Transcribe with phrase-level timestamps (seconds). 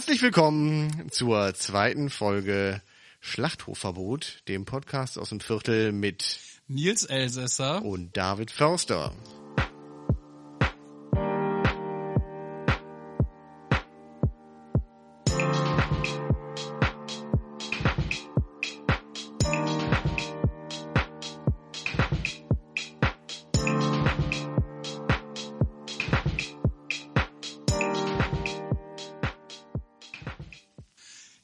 [0.00, 2.80] Herzlich willkommen zur zweiten Folge
[3.20, 6.38] Schlachthofverbot, dem Podcast aus dem Viertel mit
[6.68, 9.12] Nils Elsässer und David Förster.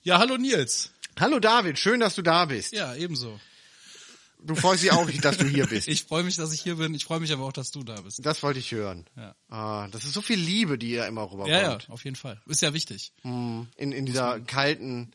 [0.06, 0.92] Ja, hallo Nils.
[1.18, 2.72] Hallo David, schön, dass du da bist.
[2.72, 3.40] Ja, ebenso.
[4.38, 5.88] Du freust dich auch, dass du hier bist.
[5.88, 6.94] Ich freue mich, dass ich hier bin.
[6.94, 8.24] Ich freue mich aber auch, dass du da bist.
[8.24, 9.04] Das wollte ich hören.
[9.16, 9.34] Ja.
[9.48, 11.48] Ah, das ist so viel Liebe, die ja immer rüberkommt.
[11.48, 12.40] Ja, ja, auf jeden Fall.
[12.46, 13.14] Ist ja wichtig.
[13.24, 15.10] In, in dieser kalten,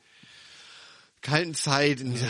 [1.22, 2.28] kalten Zeit, in dieser,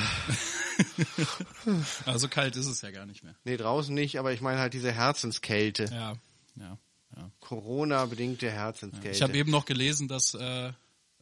[2.05, 3.33] Also kalt ist es ja gar nicht mehr.
[3.43, 5.85] nee, draußen nicht, aber ich meine halt diese Herzenskälte.
[5.85, 6.13] Ja,
[6.57, 6.77] ja,
[7.17, 7.31] ja.
[7.39, 9.17] Corona-bedingte Herzenskälte.
[9.17, 10.71] Ich habe eben noch gelesen, dass äh,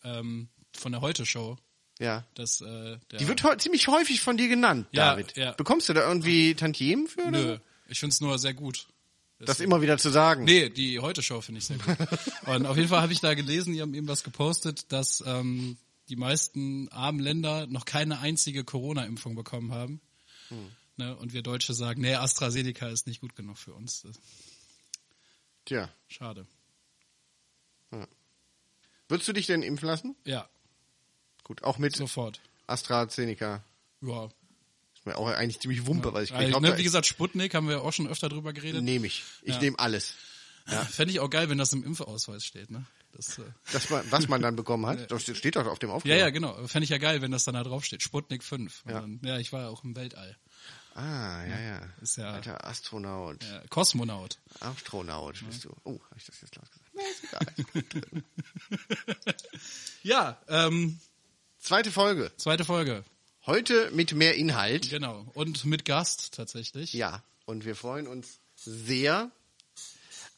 [0.04, 1.58] ähm, von der Heute-Show,
[2.00, 2.26] ja.
[2.36, 3.20] dass äh, der...
[3.20, 5.36] Die wird ziemlich häufig von dir genannt, Ja, David.
[5.36, 5.52] ja.
[5.54, 7.22] Bekommst du da irgendwie Tantiemen für?
[7.22, 7.32] Oder?
[7.32, 8.88] Nö, ich find's nur sehr gut.
[9.40, 10.44] Das immer wieder zu sagen.
[10.44, 11.96] Nee, die Heute-Show finde ich sehr gut.
[12.46, 15.78] Und auf jeden Fall habe ich da gelesen, die haben eben was gepostet, dass ähm,
[16.10, 20.02] die meisten armen Länder noch keine einzige Corona-Impfung bekommen haben.
[20.50, 20.72] Hm.
[20.98, 24.02] Ne, und wir Deutsche sagen, nee, AstraZeneca ist nicht gut genug für uns.
[24.02, 24.20] Das
[25.64, 25.90] Tja.
[26.10, 26.46] schade.
[29.08, 30.16] Würdest du dich denn impfen lassen?
[30.26, 30.50] Ja,
[31.50, 32.40] Gut, auch mit sofort.
[32.68, 33.62] AstraZeneca.
[34.02, 34.26] Ja.
[34.94, 36.46] Ist mir auch eigentlich ziemlich wumpe, was ich kriege.
[36.46, 38.84] Also, ne, wie gesagt, Sputnik haben wir auch schon öfter drüber geredet.
[38.84, 39.24] nehme ich.
[39.42, 39.60] Ich Ja.
[39.62, 40.14] nehme alles.
[40.92, 42.70] Fände ich auch geil, wenn das im Impfausweis steht.
[42.70, 42.86] Ne?
[43.14, 46.20] Das, äh, Das, was man dann bekommen hat, das steht doch auf dem ja, Aufkleber.
[46.20, 46.68] ja, genau.
[46.68, 48.04] Fände ich ja geil, wenn das dann da drauf steht.
[48.04, 48.84] Sputnik 5.
[48.86, 49.02] Und Ja.
[49.02, 50.38] Dann, ja, ich war ja auch im Weltall.
[50.94, 51.90] Ah, ja, ja.
[52.02, 53.44] Ist ja- Alter Astronaut.
[53.44, 54.38] Ja, Kosmonaut.
[54.60, 55.76] Astronaut bist du.
[55.86, 56.86] Oh, habe ich das jetzt laut gesagt?
[56.94, 58.24] Nee, ist egal.
[60.04, 61.00] Ja, ähm,
[61.60, 62.32] Zweite Folge.
[62.38, 63.04] zweite Folge.
[63.46, 64.90] Heute mit mehr Inhalt.
[64.90, 65.26] Genau.
[65.34, 66.94] Und mit Gast tatsächlich.
[66.94, 69.32] Ja, und wir freuen uns sehr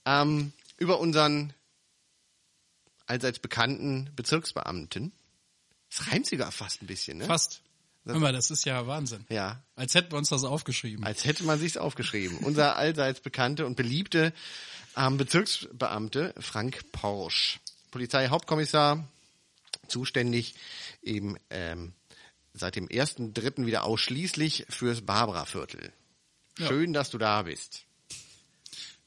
[0.06, 1.54] ähm, über unseren
[3.06, 5.12] allseits bekannten Bezirksbeamten.
[5.90, 7.26] Das reimt sogar fast ein bisschen, ne?
[7.26, 7.62] Fast.
[8.06, 9.26] Hör mal, das ist ja Wahnsinn.
[9.30, 11.04] Ja, Als hätten wir uns das aufgeschrieben.
[11.06, 12.40] als hätte man sich's aufgeschrieben.
[12.40, 14.34] Unser allseits bekannte und beliebte
[14.98, 17.60] ähm, Bezirksbeamte Frank Porsch,
[17.92, 19.08] Polizeihauptkommissar,
[19.92, 20.56] zuständig
[21.02, 21.94] eben ähm,
[22.54, 23.66] seit dem 1.3.
[23.66, 25.92] wieder ausschließlich fürs Barbara-Viertel.
[26.58, 26.68] Ja.
[26.68, 27.86] Schön, dass du da bist.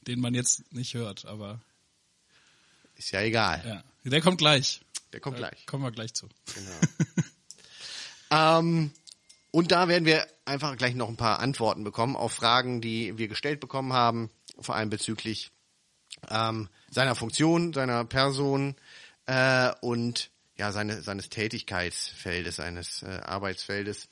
[0.01, 1.61] Den man jetzt nicht hört, aber
[2.95, 3.63] Ist ja egal.
[3.65, 3.83] ja.
[4.09, 4.81] Der kommt gleich.
[5.13, 5.65] Der kommt gleich.
[5.65, 6.29] Kommen wir gleich zu.
[6.53, 6.79] Genau.
[8.59, 8.91] ähm,
[9.51, 13.27] und da werden wir einfach gleich noch ein paar Antworten bekommen auf Fragen, die wir
[13.27, 14.29] gestellt bekommen haben,
[14.59, 15.51] vor allem bezüglich
[16.29, 18.75] ähm, seiner Funktion, seiner Person
[19.25, 24.07] äh, und ja seine, seines Tätigkeitsfeldes, seines äh, Arbeitsfeldes,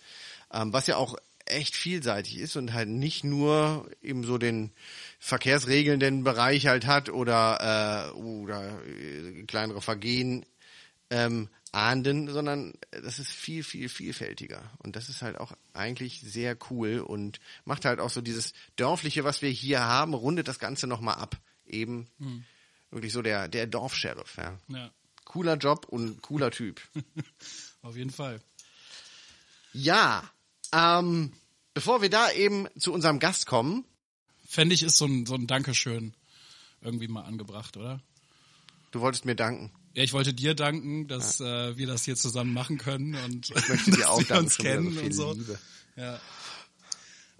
[0.51, 1.15] ähm, was ja auch
[1.45, 4.71] echt vielseitig ist und halt nicht nur eben so den
[5.19, 10.45] verkehrsregelnden Bereich halt hat oder äh, oder äh, kleinere Vergehen
[11.09, 14.61] ähm, ahnden, sondern das ist viel, viel vielfältiger.
[14.77, 19.23] Und das ist halt auch eigentlich sehr cool und macht halt auch so dieses Dörfliche,
[19.23, 21.37] was wir hier haben, rundet das Ganze nochmal ab.
[21.65, 22.07] Eben
[22.91, 24.37] wirklich so der, der Dorfsheriff.
[24.37, 24.57] Ja.
[24.67, 24.91] Ja.
[25.25, 26.81] Cooler Job und cooler Typ.
[27.81, 28.41] Auf jeden Fall.
[29.73, 30.23] Ja,
[30.71, 31.33] ähm,
[31.73, 33.85] bevor wir da eben zu unserem Gast kommen,
[34.45, 36.13] Fände ich, ist so ein, so ein Dankeschön
[36.81, 38.01] irgendwie mal angebracht, oder?
[38.93, 39.71] du wolltest mir danken.
[39.93, 43.67] Ja, ich wollte dir danken, dass äh, wir das hier zusammen machen können und Ich
[43.67, 45.33] möchte dir auch dass wir uns kennen und so.
[45.33, 45.59] Liebe.
[45.95, 46.19] Ja.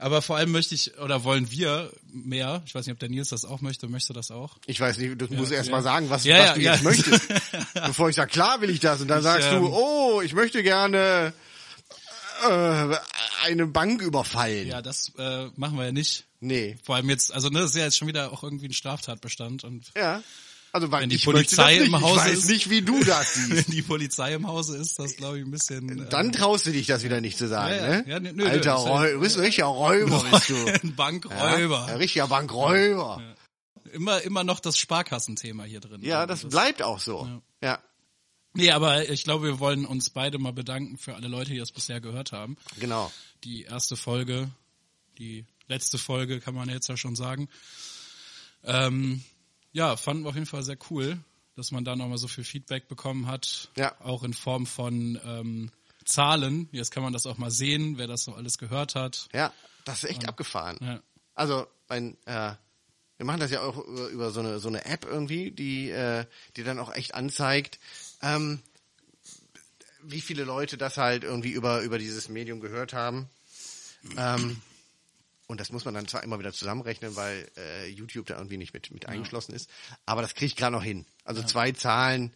[0.03, 3.30] Aber vor allem möchte ich, oder wollen wir mehr, ich weiß nicht, ob der Nils
[3.30, 4.58] das auch möchte, möchte das auch?
[4.66, 5.75] Ich weiß nicht, du musst Ja, erst ja.
[5.78, 6.74] mal sagen, was, Ja, was ja, du ja.
[6.74, 7.28] jetzt möchtest.
[7.74, 9.00] Bevor ich sage, klar will ich das.
[9.00, 11.31] Und dann Ich, sagst ähm, du, oh, ich möchte gerne
[12.50, 12.96] äh,
[13.46, 14.68] eine Bank überfallen.
[14.68, 16.25] Ja, das äh, machen wir ja nicht.
[16.41, 16.75] Nee.
[16.84, 19.64] Vor allem jetzt, also ne, das ist ja jetzt schon wieder auch irgendwie ein Straftatbestand
[19.64, 20.22] und Ja.
[20.75, 23.38] Also weil Wenn die Polizei das im Hause ich weiß ist- nicht, wie du das
[23.50, 23.72] wenn siehst.
[23.73, 26.05] die Polizei im Hause ist, das glaube ich ein bisschen.
[26.08, 28.02] äh, Dann traust du dich das wieder nicht zu sagen, Ja, ja.
[28.02, 28.09] ne?
[28.09, 30.55] Ja, nö, nö, Alter, das Räu du bist ein richtiger Räuber, bist du.
[30.66, 31.85] ein Bankräuber.
[31.87, 33.22] Ja, ein richtiger Bankräuber.
[33.91, 36.02] Immer, immer noch das Sparkassenthema hier drin.
[36.02, 37.29] Ja, das bleibt auch so.
[37.61, 37.79] Ja,
[38.55, 41.72] Nee, aber ich glaube, wir wollen uns beide mal bedanken für alle Leute, die das
[41.72, 42.55] bisher gehört haben.
[42.79, 43.11] genau.
[43.43, 44.49] Die erste Folge,
[45.20, 47.47] die letzte Folge, kann man jetzt ja schon sagen.
[48.64, 49.23] Ähm,
[49.73, 51.17] ja, fanden wir auf jeden Fall sehr cool,
[51.55, 53.70] dass man da nochmal so viel Feedback bekommen hat.
[53.75, 53.93] Ja.
[53.99, 55.72] Auch in Form von ähm,
[56.05, 56.70] Zahlen.
[56.72, 59.28] Jetzt kann man das auch mal sehen, wer das so alles gehört hat.
[59.34, 59.52] Ja,
[59.84, 60.78] das ist echt abgefahren.
[60.81, 61.02] Ja.
[61.35, 62.53] Also, ein, äh,
[63.17, 66.25] wir machen das ja auch über, über so eine so eine App irgendwie, die äh,
[66.55, 67.79] die dann auch echt anzeigt,
[68.22, 68.61] ähm,
[70.03, 73.29] wie viele Leute das halt irgendwie über, über dieses Medium gehört haben.
[74.17, 74.61] Ähm,
[75.47, 78.73] und das muss man dann zwar immer wieder zusammenrechnen, weil äh, YouTube da irgendwie nicht
[78.73, 79.69] mit, mit eingeschlossen ist.
[80.05, 81.05] Aber das kriege ich gerade noch hin.
[81.25, 82.34] Also zwei Zahlen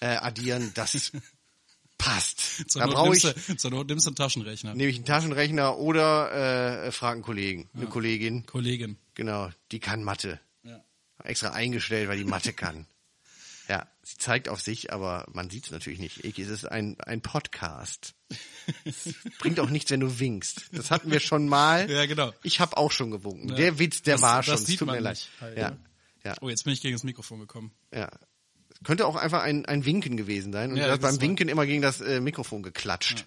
[0.00, 1.12] äh, addieren, das
[1.98, 2.70] passt.
[2.70, 4.74] Zur da brauche ich, du, zur Not nimmst du einen Taschenrechner.
[4.74, 8.46] nehme ich einen Taschenrechner oder äh, frage einen Kollegen, eine Kollegin.
[8.46, 8.96] Kollegin.
[9.14, 10.40] Genau, die kann Mathe.
[10.62, 10.82] Ja.
[11.24, 12.86] Extra eingestellt, weil die Mathe kann.
[13.68, 16.24] Ja, sie zeigt auf sich, aber man sieht es natürlich nicht.
[16.24, 18.14] Eki, es ist ein, ein Podcast.
[18.84, 20.66] Es bringt auch nichts, wenn du winkst.
[20.72, 21.90] Das hatten wir schon mal.
[21.90, 22.32] Ja, genau.
[22.44, 23.48] Ich habe auch schon gewunken.
[23.48, 23.56] Ja.
[23.56, 24.54] Der Witz, der Das- war das schon.
[24.54, 25.14] Es sieht tut mir man leid.
[25.16, 25.70] nicht halt, ja.
[25.70, 25.80] ne?
[26.24, 27.72] ja, Oh, jetzt bin ich gegen das Mikrofon gekommen.
[27.92, 28.08] ja.
[28.84, 30.70] Könnte auch einfach ein, ein Winken gewesen sein.
[30.70, 33.24] Und Ja, du hast das beim Winken immer gegen das äh, Mikrofon geklatscht.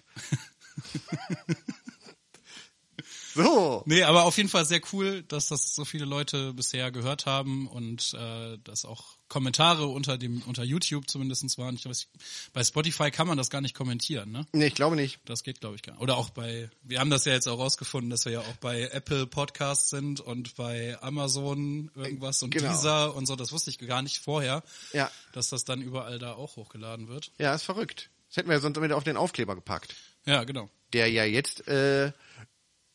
[3.34, 3.82] so.
[3.86, 7.66] Nee, aber auf jeden Fall sehr cool, dass das so viele Leute bisher gehört haben
[7.66, 11.76] und äh, dass auch Kommentare unter dem unter YouTube zumindestens waren.
[11.76, 12.08] Ich weiß,
[12.52, 14.44] bei Spotify kann man das gar nicht kommentieren, ne?
[14.52, 15.20] Nee, ich glaube nicht.
[15.24, 16.02] Das geht, glaube ich, gar nicht.
[16.02, 18.82] Oder auch bei, wir haben das ja jetzt auch rausgefunden, dass wir ja auch bei
[18.92, 22.72] Apple Podcasts sind und bei Amazon irgendwas und Genau.
[22.72, 23.36] Deezer und so.
[23.36, 24.62] Das wusste ich gar nicht vorher,
[24.92, 25.10] Ja.
[25.32, 27.30] dass das dann überall da auch hochgeladen wird.
[27.38, 28.10] Ja, ist verrückt.
[28.28, 29.94] Das hätten wir sonst mit auf den Aufkleber gepackt.
[30.26, 30.68] Ja, genau.
[30.92, 32.12] Der ja jetzt äh,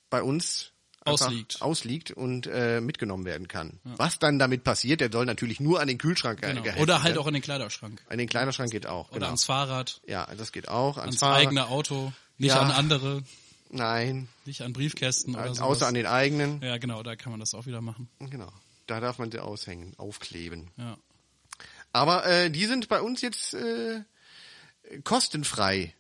[0.10, 0.72] bei uns
[1.14, 1.62] Ausliegt.
[1.62, 3.80] ausliegt und äh, mitgenommen werden kann.
[3.84, 6.62] Was dann damit passiert, der soll natürlich nur an den Kühlschrank ge- genau.
[6.64, 7.18] geheftet Oder halt werden.
[7.24, 8.02] auch in den Kleiderschrank.
[8.10, 9.10] An den Kleiderschrank geht auch.
[9.10, 9.26] Oder Genau.
[9.28, 10.98] ans Fahrrad, Ja, das geht auch.
[10.98, 11.38] Ans, ans Fahrrad.
[11.42, 12.60] eigene Auto, nicht Ja.
[12.62, 13.24] an andere,
[13.70, 15.64] Nein, nicht an Briefkästen oder so.
[15.64, 16.62] außer an den eigenen.
[16.62, 18.10] Ja, genau, da kann man das auch wieder machen.
[18.20, 18.52] Genau.
[18.88, 20.70] Da darf man sie aushängen, aufkleben.
[20.78, 20.98] Ja.
[21.92, 24.02] Aber äh, die sind bei uns jetzt äh,
[25.04, 25.94] kostenfrei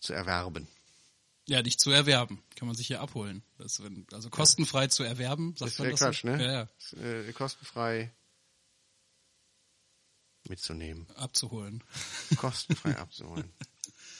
[0.00, 0.68] zu erwerben.
[1.46, 2.42] Ja, nicht zu erwerben.
[2.54, 3.42] Kann man sich hier abholen.
[3.58, 3.82] Das,
[4.12, 6.28] also kostenfrei zu erwerben, sagt Das man das Quatsch, so?
[6.28, 6.42] ne?
[6.44, 6.68] Ja, ja.
[6.78, 8.12] Ist, Äh, kostenfrei
[10.48, 11.06] mitzunehmen.
[11.16, 11.82] Abzuholen.
[12.36, 13.50] Kostenfrei abzuholen.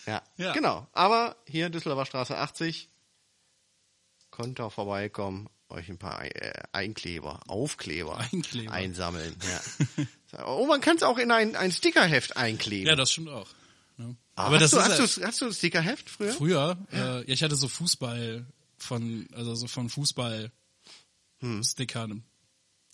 [0.06, 0.54] Ja, Ja.
[0.54, 0.88] genau.
[0.92, 2.88] Aber hier Düsseldorfer Straße 80
[4.30, 8.72] könnt ihr vorbeikommen, euch ein paar äh, Einkleber, Aufkleber Einkleber.
[8.72, 9.36] einsammeln.
[10.32, 10.46] Ja.
[10.46, 12.86] oh, man kann es auch in ein, ein Stickerheft einkleben.
[12.88, 13.48] Ja, das stimmt auch.
[14.00, 14.16] Ne?
[14.34, 16.32] Ah, Aber hast, das du, hast, du, hast du ein Stickerheft früher?
[16.32, 17.18] früher, ja.
[17.20, 18.46] Äh, ja, ich hatte so Fußball
[18.78, 20.50] von, also so von Fußball
[21.40, 21.62] Hm.
[21.62, 22.22] Stickern.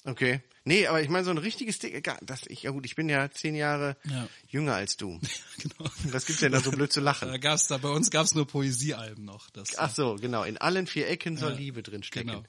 [0.04, 0.40] Okay.
[0.64, 3.28] Nee, aber ich meine so ein richtiges Sticker, das ich ja gut, ich bin ja
[3.30, 4.28] zehn Jahre Ja.
[4.48, 5.18] jünger als du.
[5.58, 5.90] genau.
[6.12, 7.28] Was gibt's denn da so blöd zu lachen?
[7.32, 9.50] Da gab's da, bei uns gab's nur Poesiealben noch.
[9.50, 10.44] Das, Ach so, genau.
[10.44, 12.28] In allen vier Ecken soll Ja, Liebe drin stecken.
[12.28, 12.44] genau.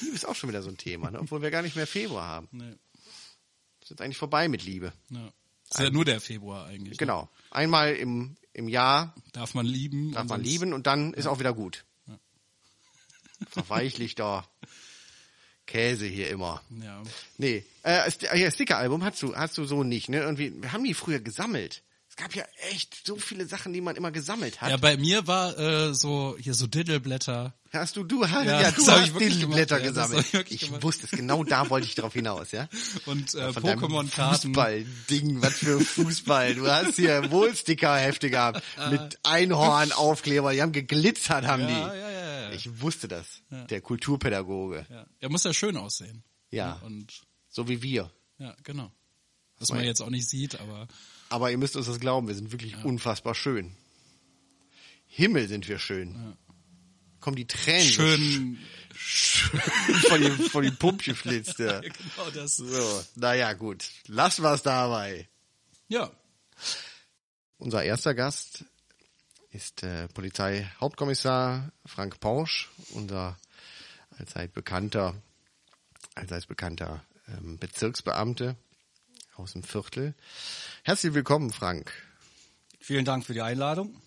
[0.00, 1.18] Liebe ist auch schon wieder so ein Thema, ne?
[1.20, 2.48] obwohl wir gar nicht mehr Februar haben.
[2.52, 2.74] nee,
[3.82, 4.92] Ist jetzt eigentlich vorbei mit Liebe.
[5.10, 5.32] ja.
[5.70, 6.92] Ist ja nur der Februar eigentlich.
[6.92, 6.96] Ne?
[6.96, 7.28] Genau.
[7.50, 10.12] Einmal im, im Jahr Darf man lieben.
[10.12, 11.84] darf und man lieben und dann ist auch wieder gut.
[13.50, 14.48] Verweichlichter
[15.66, 16.60] Käse hier immer.
[16.82, 17.02] Ja.
[17.38, 20.18] Nee, äh, Sticker-Album hast du, hast du so nicht, ne?
[20.18, 21.82] Irgendwie, wir haben die früher gesammelt.
[22.20, 24.68] Es gab ja echt so viele Sachen, die man immer gesammelt hat.
[24.68, 27.54] ja, bei mir war äh, so hier so Diddleblätter.
[27.72, 30.26] Hast du, du, ja, Ja, ja du hast ich Dillenblätter gemacht, ja, gesammelt.
[30.26, 30.82] ich wirklich ich gemacht.
[30.82, 32.68] wusste es, genau da wollte ich drauf hinaus, ja?
[33.06, 34.48] Und äh, Pokémon-Karten.
[34.48, 36.56] Fußball-Ding, was für Fußball.
[36.56, 38.62] Du hast hier wohl Stickerhefte gehabt.
[38.90, 41.72] mit Einhornaufkleber, die haben geglitzert, haben Ja, die.
[41.98, 42.50] ja, ja, ja.
[42.52, 43.40] Ich wusste das.
[43.70, 44.84] Der Kulturpädagoge.
[44.90, 45.06] Ja.
[45.22, 46.22] Der muss ja schön aussehen.
[46.50, 46.80] Ja.
[46.84, 48.10] Und So wie wir.
[48.38, 48.90] ja, genau.
[49.58, 50.88] Was man jetzt auch nicht sieht, aber
[51.30, 53.74] Aber ihr müsst uns das glauben, wir sind wirklich unfassbar schön.
[55.06, 56.36] Himmel sind wir schön.
[57.20, 58.58] Kommen die Tränen schön.
[58.94, 59.48] sch-
[60.08, 61.58] von die, von die Pumpe flitzt.
[61.58, 61.80] Ja.
[61.80, 62.56] genau das.
[62.56, 63.90] So, naja, gut.
[64.06, 65.28] Lassen wir es dabei.
[65.88, 66.10] Ja.
[67.58, 68.64] Unser erster Gast
[69.50, 73.36] ist äh, Polizeihauptkommissar Frank Pausch, unser
[74.18, 75.20] allzeit bekannter,
[76.14, 78.56] allseits bekannter ähm, Bezirksbeamte
[79.40, 80.14] aus dem Viertel.
[80.84, 81.92] Herzlich willkommen, Frank.
[82.78, 84.00] Vielen Dank für die Einladung.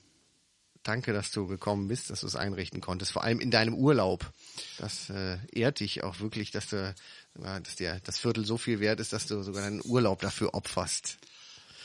[0.83, 4.29] Danke, dass du gekommen bist, dass du es einrichten konntest, vor allem in deinem Urlaub.
[4.77, 6.93] Das äh, ehrt dich auch wirklich, dass du,
[7.35, 11.17] dass dir das Viertel so viel wert ist, dass du sogar deinen Urlaub dafür opferst.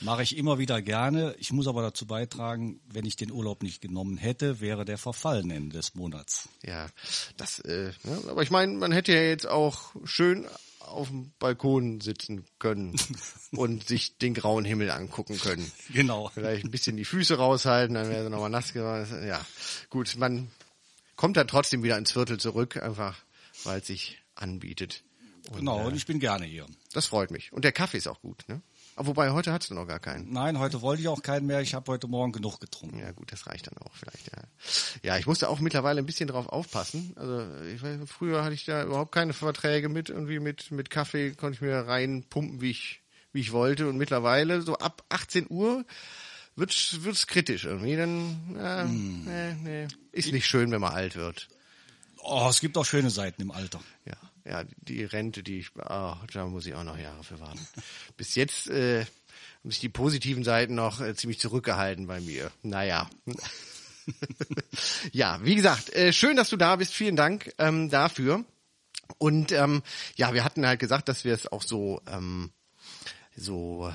[0.00, 1.34] Mache ich immer wieder gerne.
[1.38, 5.50] Ich muss aber dazu beitragen, wenn ich den Urlaub nicht genommen hätte, wäre der verfallen
[5.50, 6.48] Ende des Monats.
[6.64, 6.88] Ja,
[7.36, 10.46] das, äh, ja, aber ich meine, man hätte ja jetzt auch schön
[10.88, 12.96] auf dem Balkon sitzen können
[13.52, 15.70] und sich den grauen Himmel angucken können.
[15.92, 16.30] Genau.
[16.34, 19.26] Vielleicht ein bisschen die Füße raushalten, dann wäre sie nochmal nass geworden.
[19.26, 19.44] Ja,
[19.90, 20.50] gut, man
[21.16, 23.16] kommt dann trotzdem wieder ins Viertel zurück, einfach
[23.64, 25.02] weil es sich anbietet.
[25.50, 26.66] Und, Genau, und Äh, ich bin gerne hier.
[26.92, 27.52] das freut mich.
[27.52, 28.60] Und der Kaffee ist auch gut, ne?
[28.98, 30.32] Aber wobei, heute hast du noch gar keinen.
[30.32, 31.60] Nein, heute wollte ich auch keinen mehr.
[31.60, 32.98] Ich habe heute Morgen genug getrunken.
[32.98, 34.42] Ja gut, das reicht dann auch vielleicht, ja.
[35.04, 37.12] Ja, ich musste auch mittlerweile ein bisschen drauf aufpassen.
[37.14, 41.30] Also ich weiß, früher hatte ich da überhaupt keine Verträge mit, irgendwie mit, mit Kaffee
[41.30, 43.02] konnte ich mir reinpumpen, wie ich,
[43.32, 43.88] wie ich wollte.
[43.88, 45.84] Und mittlerweile, so ab 18 Uhr,
[46.56, 47.94] wird's, wird's kritisch irgendwie.
[47.94, 49.88] Dann, äh, nee, nee.
[50.10, 51.46] ist nicht schön, wenn man alt wird.
[52.16, 53.80] Oh, es gibt auch schöne Seiten im Alter.
[54.06, 54.16] Ja,
[54.48, 57.66] ja, die Rente, die ich, ah, da muss ich auch noch Jahre für warten.
[58.16, 59.04] Bis jetzt äh,
[59.62, 62.50] haben sich die positiven Seiten noch äh, ziemlich zurückgehalten bei mir.
[62.62, 63.08] Naja.
[65.12, 66.94] ja, wie gesagt, äh, schön, dass du da bist.
[66.94, 68.44] Vielen Dank ähm, dafür.
[69.18, 69.82] Und ähm,
[70.16, 72.50] ja, wir hatten halt gesagt, dass wir es auch so ähm,
[73.36, 73.92] so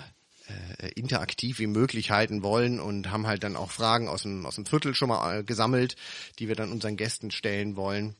[0.47, 4.55] äh, interaktiv wie möglich halten wollen und haben halt dann auch Fragen aus dem aus
[4.55, 5.95] dem Viertel schon mal äh, gesammelt,
[6.39, 8.15] die wir dann unseren Gästen stellen wollen.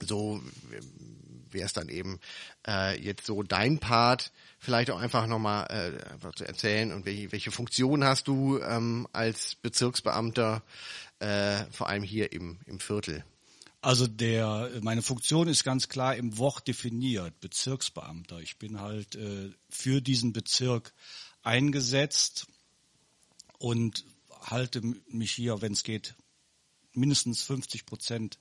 [0.00, 0.40] So
[1.52, 2.20] wäre es dann eben
[2.66, 7.50] äh, jetzt so dein Part, vielleicht auch einfach nochmal äh, zu erzählen und welche, welche
[7.50, 10.62] Funktion hast du ähm, als Bezirksbeamter,
[11.18, 13.24] äh, vor allem hier im, im Viertel?
[13.80, 18.38] Also der, meine Funktion ist ganz klar im Wort definiert, Bezirksbeamter.
[18.38, 20.92] Ich bin halt äh, für diesen Bezirk
[21.42, 22.46] eingesetzt
[23.58, 24.04] und
[24.40, 26.14] halte mich hier, wenn es geht,
[26.92, 28.38] mindestens 50 Prozent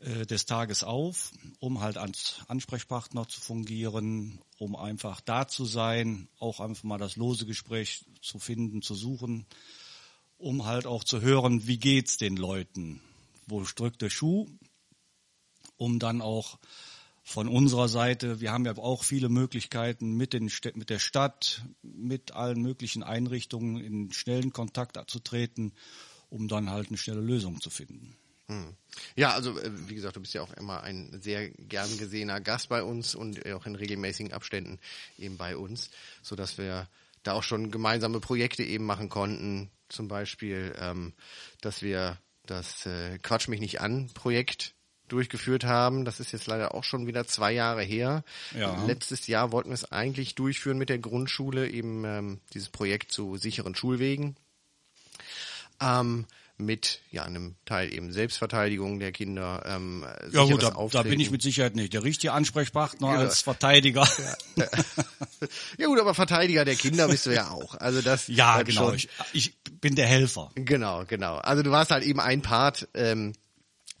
[0.00, 6.60] des Tages auf, um halt als Ansprechpartner zu fungieren, um einfach da zu sein, auch
[6.60, 9.44] einfach mal das lose Gespräch zu finden, zu suchen,
[10.36, 13.00] um halt auch zu hören, wie geht's den Leuten,
[13.48, 14.46] wo drückt der Schuh,
[15.76, 16.58] um dann auch
[17.24, 22.32] von unserer Seite, wir haben ja auch viele Möglichkeiten mit, den, mit der Stadt, mit
[22.32, 25.72] allen möglichen Einrichtungen in schnellen Kontakt zu treten,
[26.30, 28.16] um dann halt eine schnelle Lösung zu finden.
[28.48, 28.74] Hm.
[29.14, 32.68] Ja, also äh, wie gesagt, du bist ja auch immer ein sehr gern gesehener Gast
[32.68, 34.78] bei uns und auch in regelmäßigen Abständen
[35.18, 35.90] eben bei uns,
[36.22, 36.88] so dass wir
[37.22, 39.70] da auch schon gemeinsame Projekte eben machen konnten.
[39.88, 41.12] Zum Beispiel, ähm,
[41.60, 44.74] dass wir das äh, Quatsch mich nicht an Projekt
[45.08, 46.04] durchgeführt haben.
[46.04, 48.24] Das ist jetzt leider auch schon wieder zwei Jahre her.
[48.54, 48.84] Ja.
[48.86, 53.36] Letztes Jahr wollten wir es eigentlich durchführen mit der Grundschule, eben ähm, dieses Projekt zu
[53.36, 54.36] sicheren Schulwegen.
[55.80, 56.26] Ähm,
[56.58, 59.62] mit ja einem Teil eben Selbstverteidigung der Kinder.
[59.64, 63.18] Ähm, ja gut, da, da, bin ich mit Sicherheit nicht der richtige Ansprechpartner ja.
[63.18, 64.06] als Verteidiger.
[64.56, 64.66] Ja.
[65.78, 65.86] ja.
[65.86, 67.76] gut, aber Verteidiger der Kinder bist du ja auch.
[67.76, 68.92] Also das ja genau.
[68.92, 70.50] Ich, ich, bin der Helfer.
[70.56, 71.36] Genau, genau.
[71.36, 72.88] Also du warst halt eben ein Part.
[72.94, 73.32] Ähm,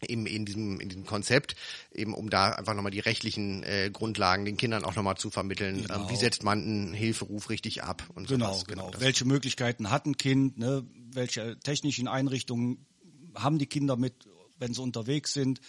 [0.06, 1.56] eben in diesem, in diesem Konzept,
[1.92, 5.82] eben um da einfach nochmal die rechtlichen äh, Grundlagen den Kindern auch nochmal zu vermitteln.
[5.82, 6.04] Genau.
[6.04, 8.64] Ähm, wie setzt man einen Hilferuf richtig ab und genau, sowas.
[8.66, 9.00] Genau, genau.
[9.00, 10.86] Welche Möglichkeiten hat ein Kind, ne?
[11.12, 12.86] welche technischen Einrichtungen
[13.34, 14.14] haben die Kinder mit,
[14.58, 15.60] wenn sie unterwegs sind?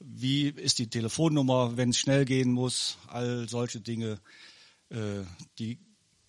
[0.00, 2.98] Wie ist die Telefonnummer, wenn es schnell gehen muss?
[3.06, 4.20] All solche Dinge,
[4.90, 5.22] äh,
[5.58, 5.78] die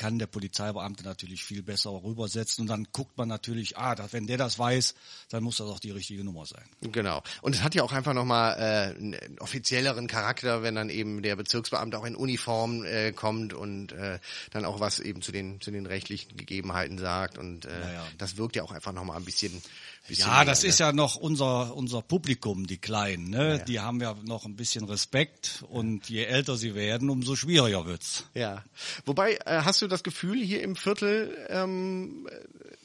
[0.05, 4.27] kann der Polizeibeamte natürlich viel besser rübersetzen und dann guckt man natürlich, ah, dass, wenn
[4.27, 4.93] der das weiß,
[5.29, 6.63] dann muss das auch die richtige Nummer sein.
[6.81, 7.23] Genau.
[7.41, 11.35] Und es hat ja auch einfach nochmal äh, einen offizielleren Charakter, wenn dann eben der
[11.35, 14.19] Bezirksbeamte auch in Uniform äh, kommt und äh,
[14.51, 18.07] dann auch was eben zu den zu den rechtlichen Gegebenheiten sagt und äh, ja, ja.
[18.19, 19.59] das wirkt ja auch einfach nochmal ein bisschen
[20.07, 20.69] ja, mehr, das ne?
[20.69, 23.29] ist ja noch unser, unser Publikum, die Kleinen.
[23.29, 23.57] Ne?
[23.57, 23.63] Ja.
[23.63, 28.25] Die haben ja noch ein bisschen Respekt und je älter sie werden, umso schwieriger wird's.
[28.33, 28.63] Ja.
[29.05, 32.27] Wobei, äh, hast du das Gefühl hier im Viertel, ähm,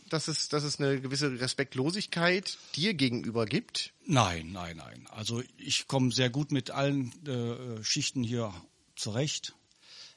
[0.08, 3.92] dass es, dass es eine gewisse Respektlosigkeit dir gegenüber gibt?
[4.06, 5.06] Nein, nein, nein.
[5.10, 8.52] Also ich komme sehr gut mit allen äh, Schichten hier
[8.96, 9.54] zurecht.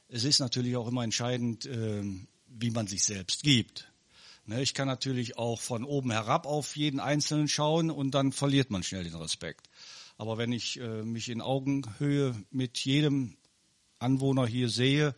[0.07, 2.03] Es ist natürlich auch immer entscheidend, äh,
[2.47, 3.92] wie man sich selbst gibt.
[4.45, 8.71] Ne, ich kann natürlich auch von oben herab auf jeden Einzelnen schauen und dann verliert
[8.71, 9.67] man schnell den Respekt.
[10.17, 13.37] Aber wenn ich äh, mich in Augenhöhe mit jedem
[13.99, 15.15] Anwohner hier sehe,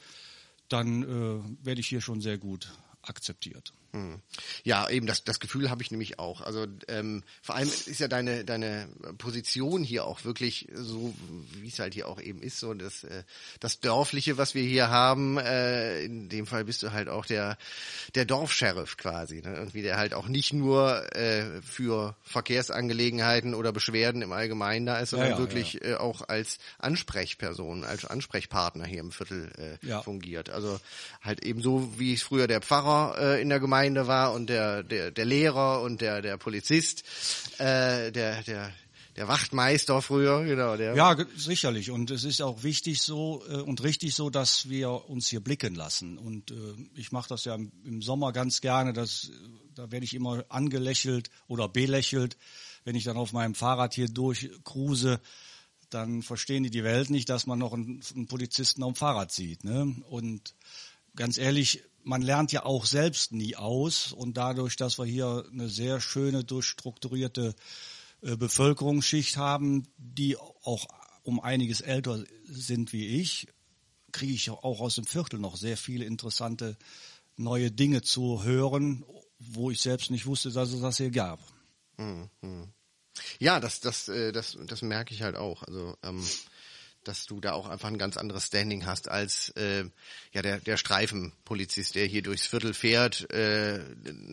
[0.70, 3.74] dann äh, werde ich hier schon sehr gut akzeptiert.
[3.96, 4.20] Hm.
[4.66, 6.42] Ja, eben das, das Gefühl habe ich nämlich auch.
[6.42, 11.14] Also ähm, vor allem ist ja deine deine Position hier auch wirklich so,
[11.54, 13.24] wie es halt hier auch eben ist, so das äh,
[13.62, 15.38] das dörfliche, was wir hier haben.
[15.38, 17.58] Äh, in dem Fall bist du halt auch der
[18.16, 19.56] der Dorfsheriff quasi, ne?
[19.56, 25.12] irgendwie der halt auch nicht nur äh, für Verkehrsangelegenheiten oder Beschwerden im Allgemeinen da ist,
[25.12, 25.92] sondern ja, ja, wirklich ja.
[25.92, 30.50] Äh, auch als Ansprechperson, als Ansprechpartner hier im Viertel äh, fungiert.
[30.50, 30.82] Also
[31.22, 34.48] halt eben so, wie es früher der Pfarrer äh, in der Gemeinde Gemeinde war und
[34.48, 37.04] der, der, der Lehrer und der, der Polizist,
[37.60, 38.74] äh, der, der,
[39.16, 40.76] der Wachtmeister früher, genau.
[40.76, 41.92] Der ja, sicherlich.
[41.92, 45.76] Und es ist auch wichtig so äh, und richtig so, dass wir uns hier blicken
[45.76, 46.18] lassen.
[46.18, 46.56] Und äh,
[46.96, 48.92] ich mache das ja im Sommer ganz gerne.
[48.92, 49.30] Das,
[49.76, 52.38] da werde ich immer angelächelt oder belächelt,
[52.86, 55.22] wenn ich dann auf meinem Fahrrad hier durchcruise.
[55.92, 59.64] Dann verstehen die die Welt nicht, dass man noch einen, einen Polizisten dem Fahrrad sieht.
[59.64, 59.96] Ne?
[60.10, 60.56] Und
[61.16, 65.68] ganz ehrlich, man lernt ja auch selbst nie aus und dadurch, dass wir hier eine
[65.68, 67.56] sehr schöne, durchstrukturierte
[68.22, 70.88] äh, Bevölkerungsschicht haben, die auch
[71.24, 73.48] um einiges älter sind wie ich,
[74.14, 76.78] kriege ich auch aus dem Viertel noch sehr viele interessante
[77.36, 79.04] neue Dinge zu hören
[79.40, 81.40] wo ich selbst nicht wusste, dass es das hier gab.
[83.40, 85.64] Ja, das, das, äh, das, das merke ich halt auch.
[85.64, 86.26] Also, ähm,
[87.08, 89.86] dass du da auch einfach ein ganz anderes Standing hast als äh,
[90.34, 93.30] ja der der Streifenpolizist, der hier durchs Viertel fährt.
[93.32, 93.80] Äh,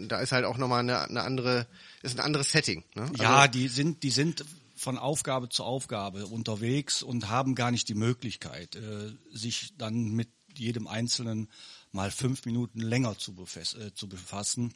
[0.09, 1.67] da ist halt auch nochmal eine, eine andere,
[2.02, 2.85] ist ein anderes Setting.
[2.95, 3.02] Ne?
[3.02, 4.45] Also, Ja, die sind, die sind
[4.76, 10.29] von Aufgabe zu Aufgabe unterwegs und haben gar nicht die Möglichkeit, äh, sich dann mit
[10.55, 11.49] jedem Einzelnen
[11.93, 14.75] mal fünf Minuten länger zu, äh, zu befassen,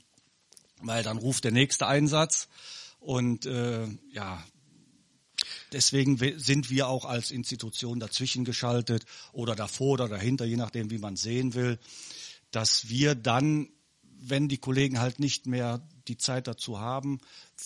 [0.80, 2.48] weil dann ruft der nächste Einsatz
[3.00, 4.44] und äh, ja,
[5.72, 10.90] deswegen we- sind wir auch als Institution dazwischen geschaltet oder davor oder dahinter, je nachdem,
[10.90, 11.78] wie man sehen will,
[12.50, 13.68] dass wir dann,
[14.18, 17.20] wenn die Kollegen halt nicht mehr die Zeit dazu haben,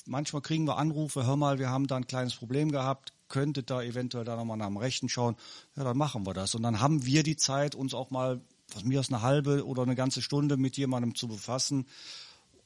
[0.07, 3.83] manchmal kriegen wir Anrufe, hör mal, wir haben da ein kleines Problem gehabt, könntet da
[3.83, 5.37] eventuell da nochmal nach dem Rechten schauen,
[5.77, 6.55] ja, dann machen wir das.
[6.55, 8.41] Und dann haben wir die Zeit, uns auch mal,
[8.73, 11.87] was mir aus eine halbe oder eine ganze Stunde mit jemandem zu befassen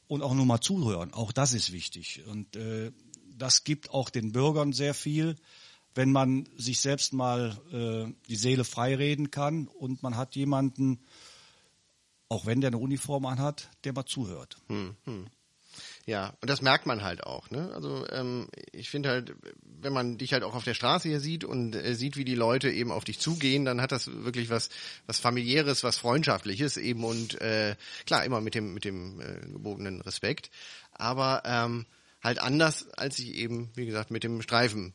[0.07, 1.13] und auch nur mal zuhören.
[1.13, 2.23] Auch das ist wichtig.
[2.27, 2.93] Und äh,
[3.37, 5.37] das gibt auch den Bürgern sehr viel,
[5.95, 11.01] wenn man sich selbst mal äh, die Seele freireden kann und man hat jemanden,
[12.29, 14.57] auch wenn der eine Uniform anhat, der mal zuhört.
[16.07, 17.51] Ja, und das merkt man halt auch.
[17.51, 17.71] Ne?
[17.75, 21.45] Also ähm, ich finde halt, wenn man dich halt auch auf der Straße hier sieht
[21.45, 24.69] und äh, sieht, wie die Leute eben auf dich zugehen, dann hat das wirklich was,
[25.07, 27.77] was familiäres, was freundschaftliches eben und äh,
[28.07, 30.51] klar immer mit dem mit dem äh, gebotenen Respekt,
[30.93, 31.87] aber ähm,
[32.25, 34.95] halt anders, als ich eben, wie gesagt, mit dem Streifen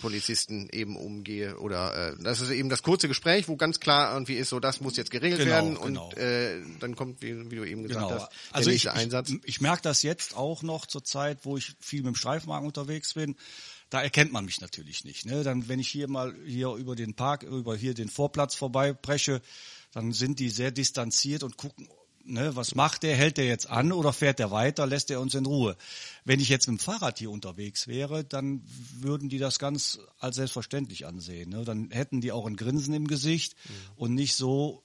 [0.00, 4.34] Polizisten eben umgehe oder äh, das ist eben das kurze Gespräch, wo ganz klar irgendwie
[4.34, 6.08] ist, so das muss jetzt geregelt Genau, werden genau.
[6.08, 8.20] und äh, dann kommt, wie, wie du eben gesagt Genau.
[8.20, 9.30] hast, der Also ich, nächste Einsatz.
[9.30, 12.66] ich, ich merke das jetzt auch noch zur Zeit, wo ich viel mit dem Streifenwagen
[12.66, 13.36] unterwegs bin.
[13.88, 15.26] Da erkennt man mich natürlich nicht.
[15.26, 15.44] Ne?
[15.44, 19.40] Dann, wenn ich hier mal hier über den Park, über hier den Vorplatz vorbeibreche,
[19.92, 21.88] dann sind die sehr distanziert und gucken,
[22.24, 23.16] ne, was macht der?
[23.16, 24.86] Hält der jetzt an oder fährt der weiter?
[24.86, 25.76] Lässt er uns in Ruhe?
[26.24, 28.62] Wenn ich jetzt mit dem Fahrrad hier unterwegs wäre, dann
[28.98, 31.50] würden die das ganz als selbstverständlich ansehen.
[31.50, 31.64] Ne?
[31.64, 33.54] Dann hätten die auch ein Grinsen im Gesicht
[33.96, 34.82] und nicht so,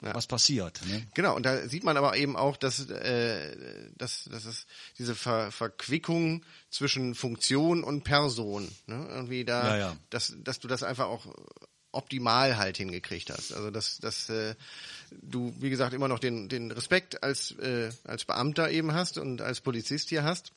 [0.00, 0.14] Ja.
[0.14, 0.80] was passiert.
[0.86, 1.06] Ne?
[1.14, 5.50] Genau, und da sieht man aber eben auch, dass, äh, dass, dass es diese Ver
[5.50, 9.96] Verquickung zwischen Funktion und Person, ne, irgendwie da, Ja, ja.
[10.10, 11.26] Dass, dass du das einfach auch
[11.92, 13.52] optimal halt hingekriegt hast.
[13.52, 14.54] Also dass, dass äh,
[15.10, 19.40] du, wie gesagt, immer noch den, den Respekt als, äh, als Beamter eben hast und
[19.40, 20.52] als Polizist hier hast.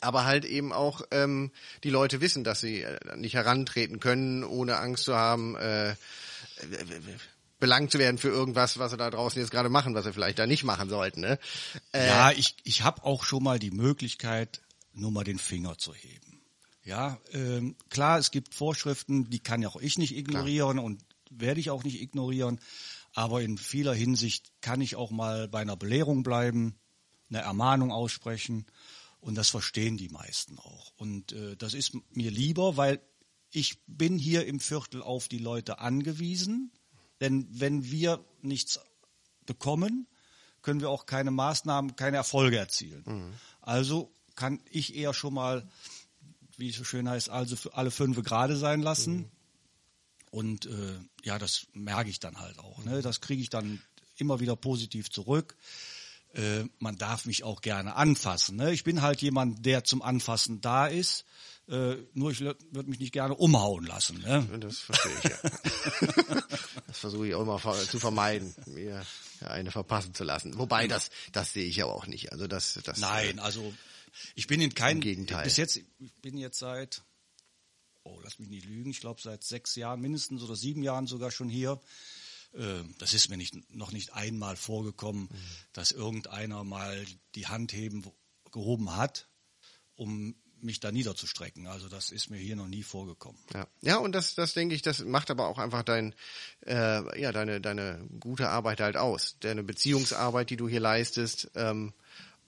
[0.00, 1.50] Aber halt eben auch ähm,
[1.82, 5.94] die Leute wissen, dass sie äh, nicht herantreten können, ohne Angst zu haben, äh,
[7.58, 10.38] belangt zu werden für irgendwas, was sie da draußen jetzt gerade machen, was sie vielleicht
[10.38, 11.20] da nicht machen sollten.
[11.20, 11.38] Ne?
[11.92, 14.60] Äh, Ja, ich, ich habe auch schon mal die Möglichkeit,
[14.92, 16.27] nur mal den Finger zu heben.
[16.88, 21.60] Ja, ähm, klar, es gibt Vorschriften, die kann ja auch ich nicht ignorieren und werde
[21.60, 22.60] ich auch nicht ignorieren.
[23.12, 26.78] Aber in vieler Hinsicht kann ich auch mal bei einer Belehrung bleiben,
[27.28, 28.64] eine Ermahnung aussprechen
[29.20, 30.92] und das verstehen die meisten auch.
[30.96, 33.02] Und äh, das ist mir lieber, weil
[33.50, 36.72] ich bin hier im Viertel auf die Leute angewiesen,
[37.20, 38.80] denn wenn wir nichts
[39.44, 40.06] bekommen,
[40.62, 43.04] können wir auch keine Maßnahmen, keine Erfolge erzielen.
[43.60, 45.68] Also kann ich eher schon mal,
[46.58, 49.30] wie es so schön heißt, also für alle fünf gerade sein lassen.
[50.30, 52.84] Und äh, ja, das merke ich dann halt auch.
[52.84, 53.00] Ne?
[53.00, 53.80] Das kriege ich dann
[54.16, 55.56] immer wieder positiv zurück.
[56.34, 58.56] Äh, man darf mich auch gerne anfassen.
[58.56, 58.72] Ne?
[58.72, 61.24] Ich bin halt jemand, der zum Anfassen da ist.
[61.68, 64.20] Äh, nur ich würde mich nicht gerne umhauen lassen.
[64.20, 64.46] Ne?
[64.60, 65.36] Das verstehe ich ja.
[66.86, 69.04] das versuche ich auch immer zu vermeiden, mir
[69.40, 70.58] eine verpassen zu lassen.
[70.58, 72.32] Wobei das, das sehe ich aber auch nicht.
[72.32, 73.72] Also das, das Nein, also
[74.34, 75.44] ich bin in keinem Gegenteil.
[75.44, 77.02] Bis jetzt, ich bin jetzt seit,
[78.04, 81.30] oh, lass mich nicht lügen, ich glaube seit sechs Jahren mindestens oder sieben Jahren sogar
[81.30, 81.80] schon hier.
[82.54, 85.36] Äh, Das ist mir nicht, noch nicht einmal vorgekommen, Mhm.
[85.72, 88.04] dass irgendeiner mal die Hand heben,
[88.50, 89.28] gehoben hat,
[89.96, 91.68] um mich da niederzustrecken.
[91.68, 93.40] Also das ist mir hier noch nie vorgekommen.
[93.54, 96.14] Ja, ja und das, das denke ich, das macht aber auch einfach dein,
[96.66, 99.36] äh, ja, deine, deine gute Arbeit halt aus.
[99.40, 101.92] Deine Beziehungsarbeit, die du hier leistest, ähm,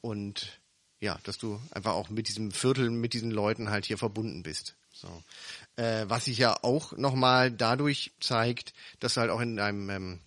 [0.00, 0.59] und
[1.00, 4.74] ja, dass du einfach auch mit diesem Viertel, mit diesen Leuten halt hier verbunden bist.
[4.92, 5.22] So.
[5.76, 10.18] Äh, was sich ja auch nochmal dadurch zeigt, dass du halt auch in deinem ähm,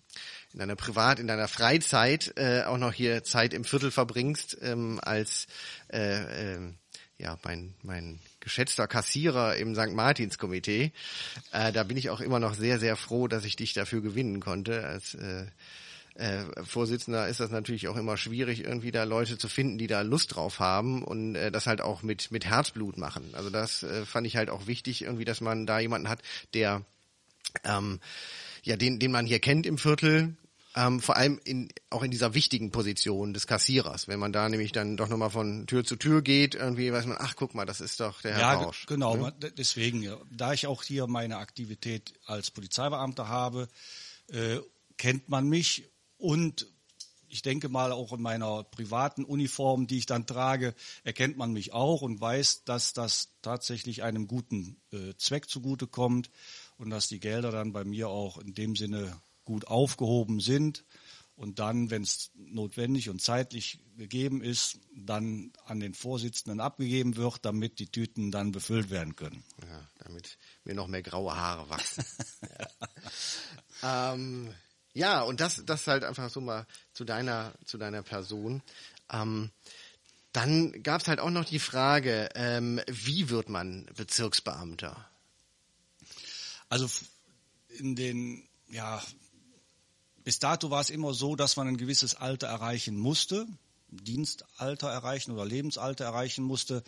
[0.52, 5.00] in deiner Privat, in deiner Freizeit äh, auch noch hier Zeit im Viertel verbringst, ähm,
[5.02, 5.48] als
[5.88, 6.76] äh, ähm,
[7.18, 9.92] ja, mein, mein geschätzter Kassierer im St.
[9.92, 10.92] Martins Komitee.
[11.52, 14.40] Äh, da bin ich auch immer noch sehr, sehr froh, dass ich dich dafür gewinnen
[14.40, 14.86] konnte.
[14.86, 15.46] Als äh,
[16.14, 20.02] äh, Vorsitzender ist das natürlich auch immer schwierig, irgendwie da Leute zu finden, die da
[20.02, 23.30] Lust drauf haben und äh, das halt auch mit, mit Herzblut machen.
[23.32, 26.20] Also das äh, fand ich halt auch wichtig, irgendwie, dass man da jemanden hat,
[26.54, 26.82] der
[27.64, 28.00] ähm,
[28.62, 30.36] ja, den, den man hier kennt im Viertel,
[30.76, 34.08] ähm, vor allem in, auch in dieser wichtigen Position des Kassierers.
[34.08, 37.16] Wenn man da nämlich dann doch nochmal von Tür zu Tür geht, irgendwie weiß man,
[37.20, 38.86] ach guck mal, das ist doch der Herr Ja, Rausch.
[38.86, 39.16] genau.
[39.16, 39.32] Ne?
[39.56, 43.68] Deswegen, da ich auch hier meine Aktivität als Polizeibeamter habe,
[44.32, 44.58] äh,
[44.96, 45.84] kennt man mich
[46.24, 46.66] und
[47.28, 51.74] ich denke mal auch in meiner privaten Uniform, die ich dann trage, erkennt man mich
[51.74, 56.30] auch und weiß, dass das tatsächlich einem guten äh, Zweck zugutekommt
[56.78, 60.86] und dass die Gelder dann bei mir auch in dem Sinne gut aufgehoben sind
[61.36, 67.44] und dann, wenn es notwendig und zeitlich gegeben ist, dann an den Vorsitzenden abgegeben wird,
[67.44, 69.44] damit die Tüten dann befüllt werden können.
[69.60, 72.04] Ja, damit mir noch mehr graue Haare wachsen.
[73.82, 74.14] ja.
[74.14, 74.54] Ähm,
[74.94, 78.62] ja, und das, das halt einfach so mal zu deiner, zu deiner Person.
[79.12, 79.50] Ähm,
[80.32, 85.08] dann gab's halt auch noch die Frage, ähm, wie wird man Bezirksbeamter?
[86.68, 86.88] Also
[87.68, 89.02] in den, ja,
[90.22, 93.46] bis dato war es immer so, dass man ein gewisses Alter erreichen musste,
[93.88, 96.82] Dienstalter erreichen oder Lebensalter erreichen musste,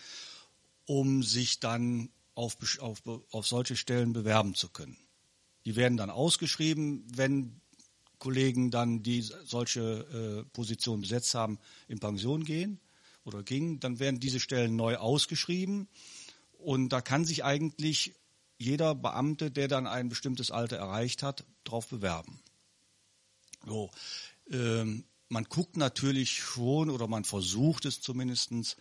[0.86, 4.96] um sich dann auf, auf, auf solche Stellen bewerben zu können.
[5.64, 7.60] Die werden dann ausgeschrieben, wenn
[8.18, 12.80] Kollegen dann, die solche äh, Positionen besetzt haben, in Pension gehen
[13.24, 15.88] oder gingen, dann werden diese Stellen neu ausgeschrieben.
[16.58, 18.14] Und da kann sich eigentlich
[18.58, 22.40] jeder Beamte, der dann ein bestimmtes Alter erreicht hat, darauf bewerben.
[23.66, 23.90] So,
[24.50, 28.76] ähm, man guckt natürlich schon oder man versucht es zumindestens,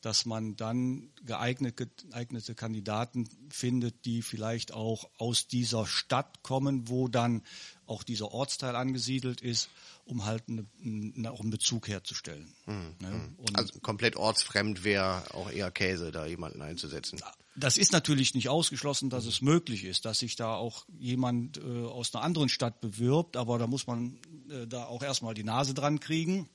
[0.00, 7.08] dass man dann geeignete, geeignete Kandidaten findet, die vielleicht auch aus dieser Stadt kommen, wo
[7.08, 7.42] dann
[7.86, 9.68] auch dieser Ortsteil angesiedelt ist,
[10.04, 12.52] um halt auch einen Bezug herzustellen.
[12.66, 13.34] Ne?
[13.36, 17.20] Und Also komplett ortsfremd wäre auch eher Käse, da jemanden einzusetzen.
[17.56, 21.84] das ist natürlich nicht ausgeschlossen, dass es möglich ist, dass sich da auch jemand äh,
[21.84, 25.74] aus einer anderen Stadt bewirbt, aber da muss man äh, da auch erstmal die Nase
[25.74, 26.48] dran kriegen,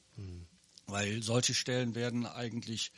[0.88, 2.92] weil solche Stellen werden eigentlich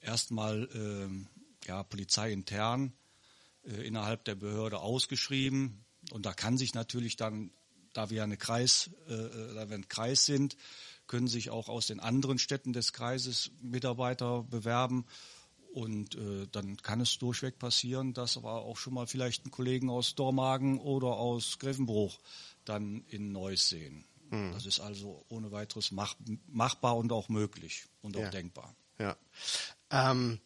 [0.00, 1.28] erstmal ähm,
[1.66, 2.92] ja, polizeiintern
[3.64, 7.50] äh, innerhalb der Behörde ausgeschrieben und da kann sich natürlich dann,
[7.92, 10.56] da wir eine Kreis, äh, äh, da wir ein Kreis sind,
[11.06, 15.04] können sich auch aus den anderen Städten des Kreises Mitarbeiter bewerben
[15.72, 19.90] und äh, dann kann es durchweg passieren, dass aber auch schon mal vielleicht ein Kollegen
[19.90, 22.18] aus Dormagen oder aus Grevenbruch
[22.64, 24.04] dann in Neuss sehen.
[24.52, 26.14] Das ist also ohne weiteres mach,
[26.48, 28.30] machbar und auch möglich und auch Ja.
[28.30, 28.74] denkbar.
[28.98, 29.16] Ja.
[29.90, 30.40] Ähm,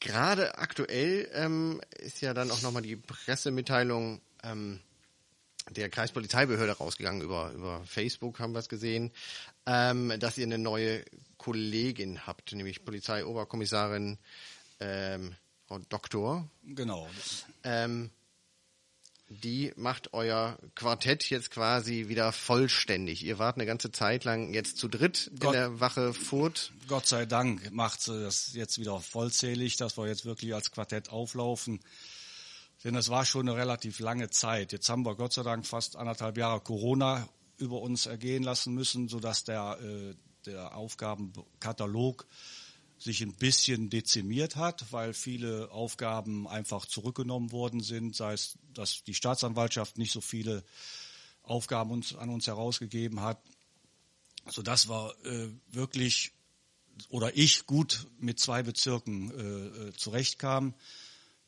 [0.00, 4.80] Gerade aktuell ähm, ist ja dann auch nochmal die Pressemitteilung ähm,
[5.70, 7.20] der Kreispolizeibehörde rausgegangen.
[7.20, 9.12] Über, über Facebook haben wir es gesehen,
[9.66, 11.04] ähm, dass ihr eine neue
[11.36, 14.18] Kollegin habt, nämlich Polizeioberkommissarin
[14.80, 15.34] ähm,
[15.66, 16.48] Frau Doktor.
[16.64, 17.08] Genau.
[17.64, 18.10] Ähm,
[19.30, 23.24] die macht euer Quartett jetzt quasi wieder vollständig.
[23.24, 26.72] Ihr wart eine ganze Zeit lang jetzt zu dritt in Gott- der Wache Furt.
[26.88, 31.10] Gott sei Dank macht sie das jetzt wieder vollzählig, dass wir jetzt wirklich als Quartett
[31.10, 31.80] auflaufen.
[32.84, 34.72] Denn es war schon eine relativ lange Zeit.
[34.72, 39.08] Jetzt haben wir Gott sei Dank fast anderthalb Jahre Corona über uns ergehen lassen müssen,
[39.08, 40.14] sodass der, äh,
[40.46, 42.26] der Aufgabenkatalog
[42.98, 49.04] sich ein bisschen dezimiert hat, weil viele Aufgaben einfach zurückgenommen worden sind, sei es, dass
[49.04, 50.64] die Staatsanwaltschaft nicht so viele
[51.42, 53.40] Aufgaben uns, an uns herausgegeben hat,
[54.48, 56.32] sodass wir äh, wirklich
[57.08, 60.74] oder ich gut mit zwei Bezirken äh, äh, zurechtkam,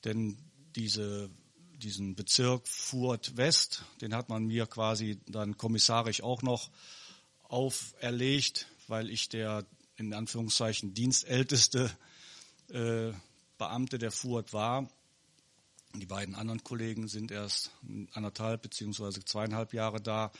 [0.04, 0.38] denn
[0.76, 1.28] diese,
[1.74, 6.70] diesen Bezirk Furt West, den hat man mir quasi dann kommissarisch auch noch
[7.42, 9.66] auferlegt, weil ich der
[10.00, 11.90] in Anführungszeichen dienstälteste
[12.70, 13.12] äh,
[13.58, 14.90] Beamte der Furt war.
[15.94, 17.70] Die beiden anderen Kollegen sind erst
[18.12, 20.32] anderthalb beziehungsweise zweieinhalb Jahre da.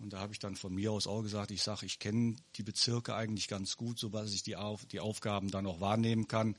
[0.00, 2.62] Und da habe ich dann von mir aus auch gesagt, ich sage, ich kenne die
[2.64, 6.56] Bezirke eigentlich ganz gut, sodass ich die, Auf, die Aufgaben dann auch wahrnehmen kann.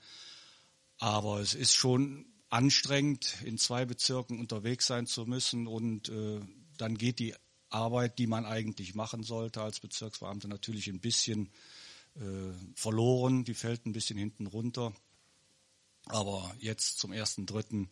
[0.97, 5.67] Aber es ist schon anstrengend, in zwei Bezirken unterwegs sein zu müssen.
[5.67, 6.39] Und äh,
[6.78, 7.36] dann geht die
[7.69, 11.49] Arbeit, die man eigentlich machen sollte als Bezirksbeamter, natürlich ein bisschen
[12.76, 13.45] verloren.
[13.45, 14.93] Die fällt ein bisschen hinten runter.
[16.06, 17.89] Aber jetzt zum ersten Dritten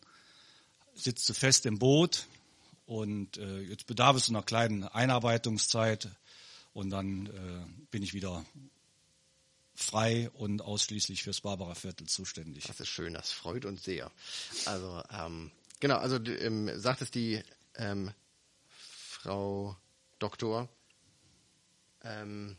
[0.94, 2.26] sitzt sie fest im Boot
[2.86, 6.08] und äh, jetzt bedarf es einer kleinen Einarbeitungszeit
[6.72, 8.44] und dann äh, bin ich wieder
[9.74, 12.64] frei und ausschließlich fürs Barbara Viertel zuständig.
[12.64, 14.10] Das ist schön, das freut uns sehr.
[14.64, 17.42] Also, ähm, genau, also ähm, sagt es die
[17.76, 18.10] ähm,
[18.68, 19.76] Frau
[20.18, 20.68] Doktor,
[22.02, 22.56] ähm,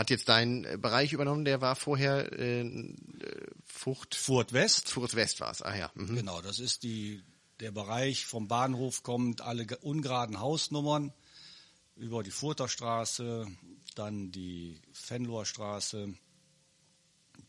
[0.00, 2.96] hat jetzt deinen äh, Bereich übernommen, der war vorher äh, äh,
[3.66, 5.60] Fucht, Furt West, Furt West war es.
[5.60, 5.90] Ah ja.
[5.94, 6.16] Mhm.
[6.16, 7.22] genau, das ist die,
[7.60, 11.12] der Bereich vom Bahnhof kommt, alle ge- ungeraden Hausnummern
[11.96, 13.46] über die Furterstraße,
[13.94, 16.14] dann die Fenloher Straße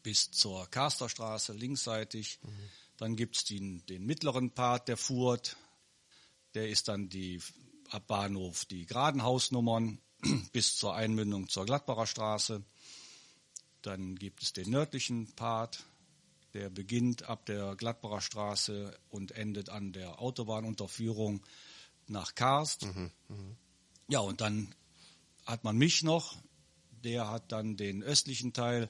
[0.04, 2.40] bis zur Karsterstraße linksseitig.
[2.44, 2.50] Mhm.
[2.98, 5.56] Dann gibt's den, den mittleren Part der Furt,
[6.54, 7.40] der ist dann die
[7.90, 10.00] ab Bahnhof die geraden Hausnummern
[10.52, 12.64] bis zur Einmündung zur Gladbacher Straße.
[13.82, 15.84] Dann gibt es den nördlichen Part,
[16.54, 21.42] der beginnt ab der Gladbacher Straße und endet an der Autobahnunterführung
[22.08, 22.86] nach Karst.
[22.86, 23.56] Mhm, mh.
[24.10, 24.76] Ja, und dann
[25.46, 26.36] hat man mich noch,
[27.04, 28.90] der hat dann den östlichen Teil,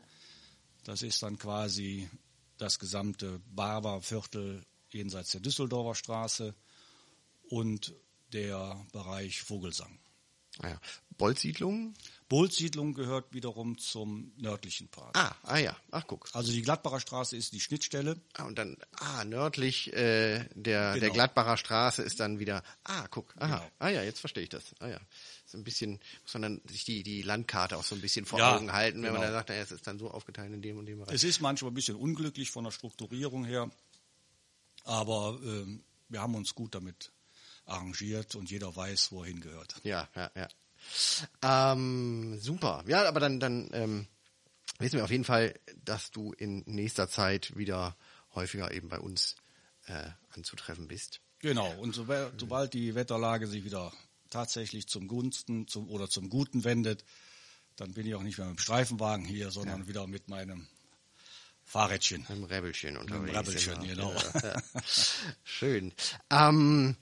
[0.83, 2.09] das ist dann quasi
[2.57, 6.55] das gesamte Barberviertel jenseits der Düsseldorfer Straße
[7.49, 7.93] und
[8.33, 10.00] der Bereich Vogelsang.
[10.61, 10.79] Ah ja.
[11.17, 11.93] Bolzsiedlung?
[12.29, 15.15] Bolzsiedlung gehört wiederum zum nördlichen Part.
[15.15, 16.29] Ah, ah ja, ach guck.
[16.33, 18.19] Also die Gladbacher Straße ist die Schnittstelle.
[18.33, 20.99] Ah, und dann, ah, nördlich äh, der, genau.
[20.99, 23.71] der Gladbacher Straße ist dann wieder, ah, guck, aha, genau.
[23.79, 24.63] ah ja, jetzt verstehe ich das.
[24.79, 24.99] Ah ja,
[25.45, 28.39] so ein bisschen, muss man dann sich die, die Landkarte auch so ein bisschen vor
[28.39, 29.19] ja, Augen halten, wenn genau.
[29.19, 31.13] man dann sagt, naja, es ist dann so aufgeteilt in dem und dem Bereich.
[31.13, 33.69] Es ist manchmal ein bisschen unglücklich von der Strukturierung her,
[34.85, 37.11] aber ähm, wir haben uns gut damit
[37.65, 39.75] arrangiert und jeder weiß, wo er hingehört.
[39.83, 40.47] Ja, ja, ja.
[41.41, 42.83] Ähm, super.
[42.87, 44.07] Ja, aber dann, dann ähm,
[44.79, 47.95] wissen wir auf jeden Fall, dass du in nächster Zeit wieder
[48.33, 49.35] häufiger eben bei uns
[49.85, 51.21] äh, anzutreffen bist.
[51.39, 52.05] Genau, und so,
[52.37, 53.91] sobald die Wetterlage sich wieder
[54.29, 57.03] tatsächlich zum Gunsten zum, oder zum Guten wendet,
[57.75, 59.87] dann bin ich auch nicht mehr mit dem Streifenwagen hier, sondern ja.
[59.87, 60.67] wieder mit meinem
[61.63, 62.21] Fahrrädchen.
[62.21, 63.47] Mit dem Rebelchen unterwegs.
[63.47, 64.13] Mit dem Rebelchen, genau.
[64.43, 64.61] Ja.
[65.43, 65.93] Schön.
[66.29, 66.95] Ähm,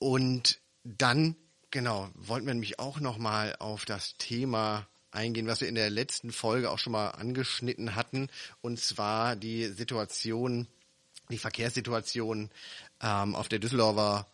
[0.00, 1.36] und dann,
[1.70, 6.32] genau, wollten wir nämlich auch nochmal auf das Thema eingehen, was wir in der letzten
[6.32, 8.28] Folge auch schon mal angeschnitten hatten,
[8.62, 10.66] und zwar die Situation,
[11.30, 12.50] die Verkehrssituation
[13.02, 14.26] ähm, auf der Düsseldorfer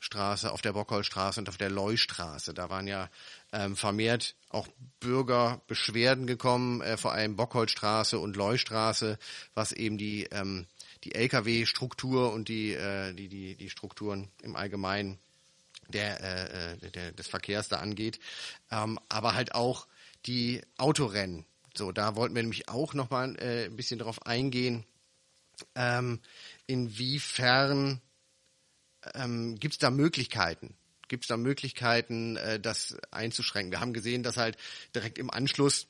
[0.00, 2.54] Straße, auf der Bockholzstraße und auf der Leustraße.
[2.54, 3.10] Da waren ja
[3.52, 4.66] ähm, vermehrt auch
[4.98, 9.18] Bürgerbeschwerden gekommen, äh, vor allem Bockholzstraße und Leustraße,
[9.54, 10.66] was eben die ähm,
[11.04, 15.18] die LKW-Struktur und die, äh, die, die, die Strukturen im Allgemeinen
[15.88, 18.20] der, äh, äh, der, des Verkehrs da angeht.
[18.70, 19.86] Ähm, aber halt auch
[20.26, 21.44] die Autorennen.
[21.74, 24.84] So, da wollten wir nämlich auch nochmal äh, ein bisschen darauf eingehen,
[25.74, 26.20] ähm,
[26.66, 28.00] inwiefern
[29.14, 30.74] ähm, gibt es da Möglichkeiten?
[31.08, 33.72] Gibt es da Möglichkeiten, äh, das einzuschränken?
[33.72, 34.56] Wir haben gesehen, dass halt
[34.94, 35.86] direkt im Anschluss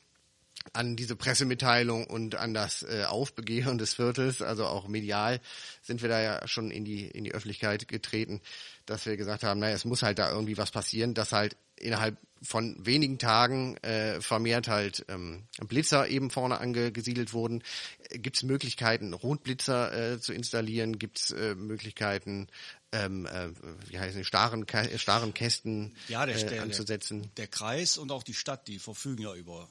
[0.73, 5.41] an diese Pressemitteilung und an das äh, Aufbegehren des Viertels, also auch medial,
[5.83, 8.41] sind wir da ja schon in die in die Öffentlichkeit getreten,
[8.87, 12.19] dass wir gesagt haben, naja, es muss halt da irgendwie was passieren, dass halt innerhalb
[12.43, 17.63] von wenigen Tagen äh, vermehrt halt ähm, Blitzer eben vorne angesiedelt wurden.
[18.11, 20.99] Gibt es Möglichkeiten, Rotblitzer äh, zu installieren?
[20.99, 22.49] Gibt es äh, Möglichkeiten,
[22.93, 23.51] ähm, äh,
[23.89, 27.23] wie heißen die, starren, starren Kästen ja, der, äh, anzusetzen?
[27.23, 29.69] Der, der Kreis und auch die Stadt, die verfügen ja über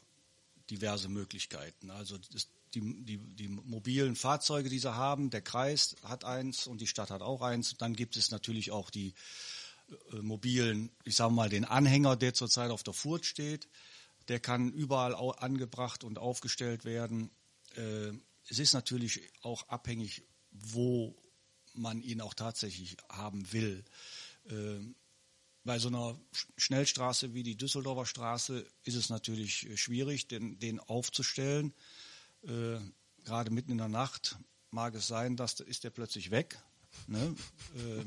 [0.69, 1.91] diverse Möglichkeiten.
[1.91, 2.17] Also
[2.73, 7.10] die, die, die mobilen Fahrzeuge, die sie haben, der Kreis hat eins und die Stadt
[7.10, 7.75] hat auch eins.
[7.77, 9.13] Dann gibt es natürlich auch die
[10.12, 13.67] äh, mobilen, ich sage mal, den Anhänger, der zurzeit auf der Furt steht.
[14.27, 17.32] Der kann überall angebracht und aufgestellt werden.
[17.75, 18.12] Äh,
[18.47, 21.15] es ist natürlich auch abhängig, wo
[21.73, 23.84] man ihn auch tatsächlich haben will.
[24.49, 24.79] Äh,
[25.69, 26.17] bei so einer
[26.58, 31.75] Schnellstraße wie die Düsseldorfer Straße ist es natürlich äh, schwierig, den, den aufzustellen.
[32.41, 32.79] Äh,
[33.23, 34.39] gerade mitten in der Nacht
[34.71, 36.60] mag es sein, dass ist der plötzlich weg.
[37.05, 37.36] Ne?
[37.75, 38.03] äh,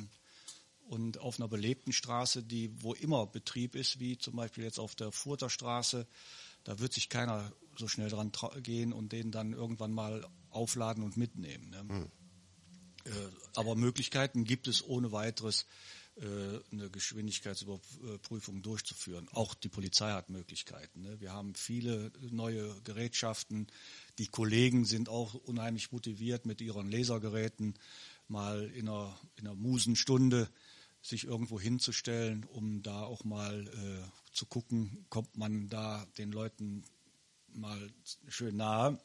[0.89, 4.97] und auf einer belebten Straße, die wo immer Betrieb ist, wie zum Beispiel jetzt auf
[4.97, 6.09] der Furter Straße,
[6.65, 8.33] da wird sich keiner so schnell dran
[8.65, 11.71] gehen und den dann irgendwann mal aufladen und mitnehmen.
[11.71, 11.79] Ne?
[11.79, 12.11] Hm.
[13.05, 13.11] Äh,
[13.55, 15.67] aber Möglichkeiten gibt es ohne weiteres
[16.21, 19.29] eine Geschwindigkeitsüberprüfung durchzuführen.
[19.33, 21.03] Auch die Polizei hat Möglichkeiten.
[21.03, 21.21] Ne?
[21.21, 23.67] Wir haben viele neue Gerätschaften.
[24.19, 27.75] Die Kollegen sind auch unheimlich motiviert mit ihren Lasergeräten
[28.29, 30.49] mal in einer, in einer Musenstunde
[31.03, 36.85] sich irgendwo hinzustellen, um da auch mal äh, zu gucken, kommt man da den Leuten
[37.55, 37.91] mal
[38.29, 38.99] schön nahe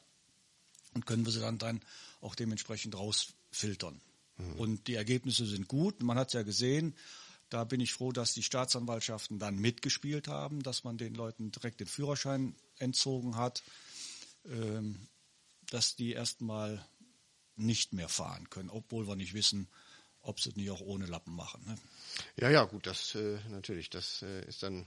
[0.94, 1.80] und können wir sie dann, dann
[2.20, 4.00] auch dementsprechend rausfiltern.
[4.38, 4.52] Mhm.
[4.54, 6.02] Und die Ergebnisse sind gut.
[6.02, 6.94] Man hat es ja gesehen.
[7.50, 11.80] Da bin ich froh, dass die Staatsanwaltschaften dann mitgespielt haben, dass man den Leuten direkt
[11.80, 13.62] den Führerschein entzogen hat,
[14.46, 15.08] ähm,
[15.70, 16.84] dass die erstmal
[17.56, 19.68] nicht mehr fahren können, obwohl wir nicht wissen,
[20.20, 21.64] ob sie es nicht auch ohne Lappen machen.
[21.66, 21.78] Ne?
[22.36, 24.86] Ja, ja, gut, das äh, natürlich, das äh, ist dann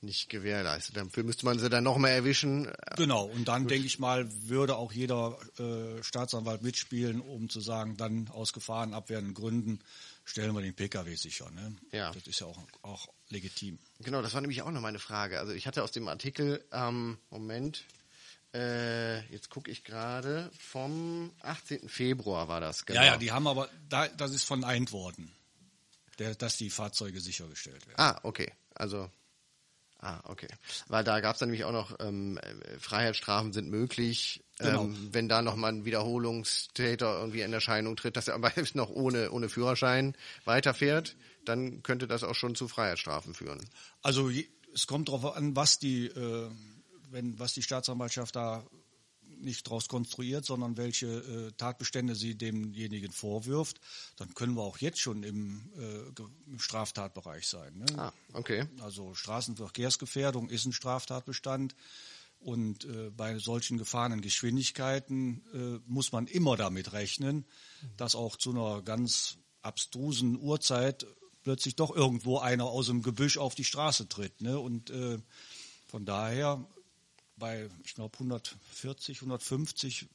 [0.00, 0.96] nicht gewährleistet.
[0.96, 2.70] Dafür müsste man sie dann noch mal erwischen.
[2.96, 3.72] Genau, und dann Gut.
[3.72, 9.34] denke ich mal, würde auch jeder äh, Staatsanwalt mitspielen, um zu sagen, dann aus gefahrenabwehrenden
[9.34, 9.80] Gründen
[10.24, 11.50] stellen wir den PKW sicher.
[11.50, 11.74] Ne?
[11.92, 12.12] Ja.
[12.12, 13.78] Das ist ja auch, auch legitim.
[14.00, 15.38] Genau, das war nämlich auch noch meine Frage.
[15.38, 17.84] Also ich hatte aus dem Artikel, ähm, Moment,
[18.54, 21.88] äh, jetzt gucke ich gerade, vom 18.
[21.88, 23.00] Februar war das, genau.
[23.00, 25.32] Ja, ja, die haben aber, da, das ist von worden,
[26.18, 27.98] der, dass die Fahrzeuge sichergestellt werden.
[27.98, 28.52] Ah, okay.
[28.74, 29.10] Also,
[29.98, 30.48] ah, okay.
[30.88, 34.84] Weil da gab es dann nämlich auch noch, ähm, äh, Freiheitsstrafen sind möglich, Genau.
[34.84, 38.90] ähm, wenn da nochmal ein Wiederholungstäter irgendwie in Erscheinung tritt, dass er aber selbst noch
[38.90, 43.60] ohne, ohne Führerschein weiterfährt, dann könnte das auch schon zu Freiheitsstrafen führen.
[44.02, 44.30] Also
[44.74, 46.50] es kommt darauf an, was die, äh,
[47.10, 48.64] wenn, was die Staatsanwaltschaft da
[49.40, 53.80] nicht daraus konstruiert, sondern welche äh, Tatbestände sie demjenigen vorwirft,
[54.16, 57.78] dann können wir auch jetzt schon im, äh, im Straftatbereich sein.
[57.78, 57.86] Ne?
[57.96, 58.66] Ah, okay.
[58.80, 61.74] Also Straßenverkehrsgefährdung ist ein Straftatbestand.
[62.40, 67.44] Und äh, bei solchen gefahrenen Geschwindigkeiten äh, muss man immer damit rechnen,
[67.96, 71.04] dass auch zu einer ganz abstrusen Uhrzeit
[71.42, 74.40] plötzlich doch irgendwo einer aus dem Gebüsch auf die Straße tritt.
[74.40, 74.58] Ne?
[74.58, 75.18] Und äh,
[75.86, 76.64] von daher
[77.38, 80.06] bei, ich glaube, 140, 150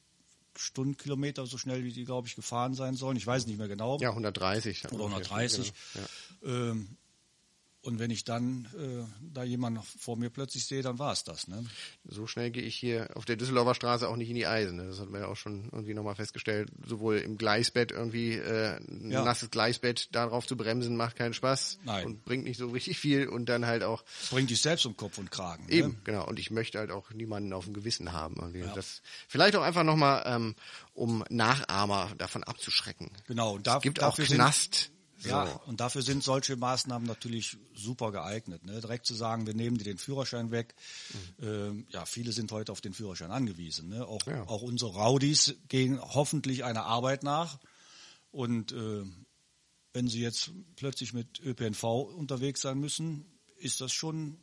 [0.56, 3.16] Stundenkilometer, so schnell wie die, glaube ich, gefahren sein sollen.
[3.16, 4.84] Ich weiß nicht mehr genau Ja, 130.
[4.92, 5.72] oder 130.
[5.92, 6.06] Genau.
[6.44, 6.70] Ja.
[6.70, 6.96] Ähm,
[7.84, 11.48] und wenn ich dann äh, da jemanden vor mir plötzlich sehe, dann war es das.
[11.48, 11.64] Ne?
[12.08, 14.76] So schnell gehe ich hier auf der Düsseldorfer Straße auch nicht in die Eisen.
[14.76, 14.86] ne?
[14.88, 16.70] Das hat man ja auch schon irgendwie nochmal festgestellt.
[16.86, 19.22] Sowohl im Gleisbett irgendwie äh, ein Ja.
[19.24, 22.06] nasses Gleisbett darauf zu bremsen macht keinen Spaß Nein.
[22.06, 25.18] und bringt nicht so richtig viel und dann halt auch Bringt dich selbst um Kopf
[25.18, 25.68] und Kragen.
[25.68, 25.96] eben Ne?
[26.04, 26.26] genau.
[26.26, 28.36] Und ich möchte halt auch niemanden auf dem Gewissen haben.
[28.36, 28.64] Irgendwie.
[28.74, 30.54] Das vielleicht auch einfach nochmal, ähm,
[30.94, 33.10] um Nachahmer davon abzuschrecken.
[33.26, 33.54] Genau.
[33.54, 34.90] Und da, es gibt auch dafür sind-
[35.24, 35.30] So.
[35.30, 38.62] Ja, und dafür sind solche Maßnahmen natürlich super geeignet.
[38.66, 38.78] Ne?
[38.82, 40.74] Direkt zu sagen, wir nehmen dir den Führerschein weg.
[41.40, 43.88] Ähm, ja, viele sind heute auf den Führerschein angewiesen.
[43.88, 44.06] Ne?
[44.06, 44.42] Auch, Ja.
[44.48, 47.58] auch unsere Raudis gehen hoffentlich einer Arbeit nach.
[48.32, 49.02] Und äh,
[49.94, 53.24] wenn sie jetzt plötzlich mit ÖPNV unterwegs sein müssen,
[53.56, 54.36] ist das schon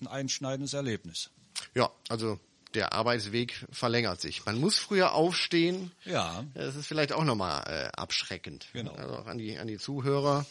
[0.00, 1.30] ein einschneidendes Erlebnis.
[1.74, 2.38] Ja, also
[2.74, 4.44] der Arbeitsweg verlängert sich.
[4.46, 5.90] Man muss früher aufstehen.
[6.04, 6.44] Ja.
[6.54, 8.66] Das ist vielleicht auch nochmal äh, abschreckend.
[8.72, 8.92] Genau.
[8.92, 10.46] Also auch an die, an die Zuhörer.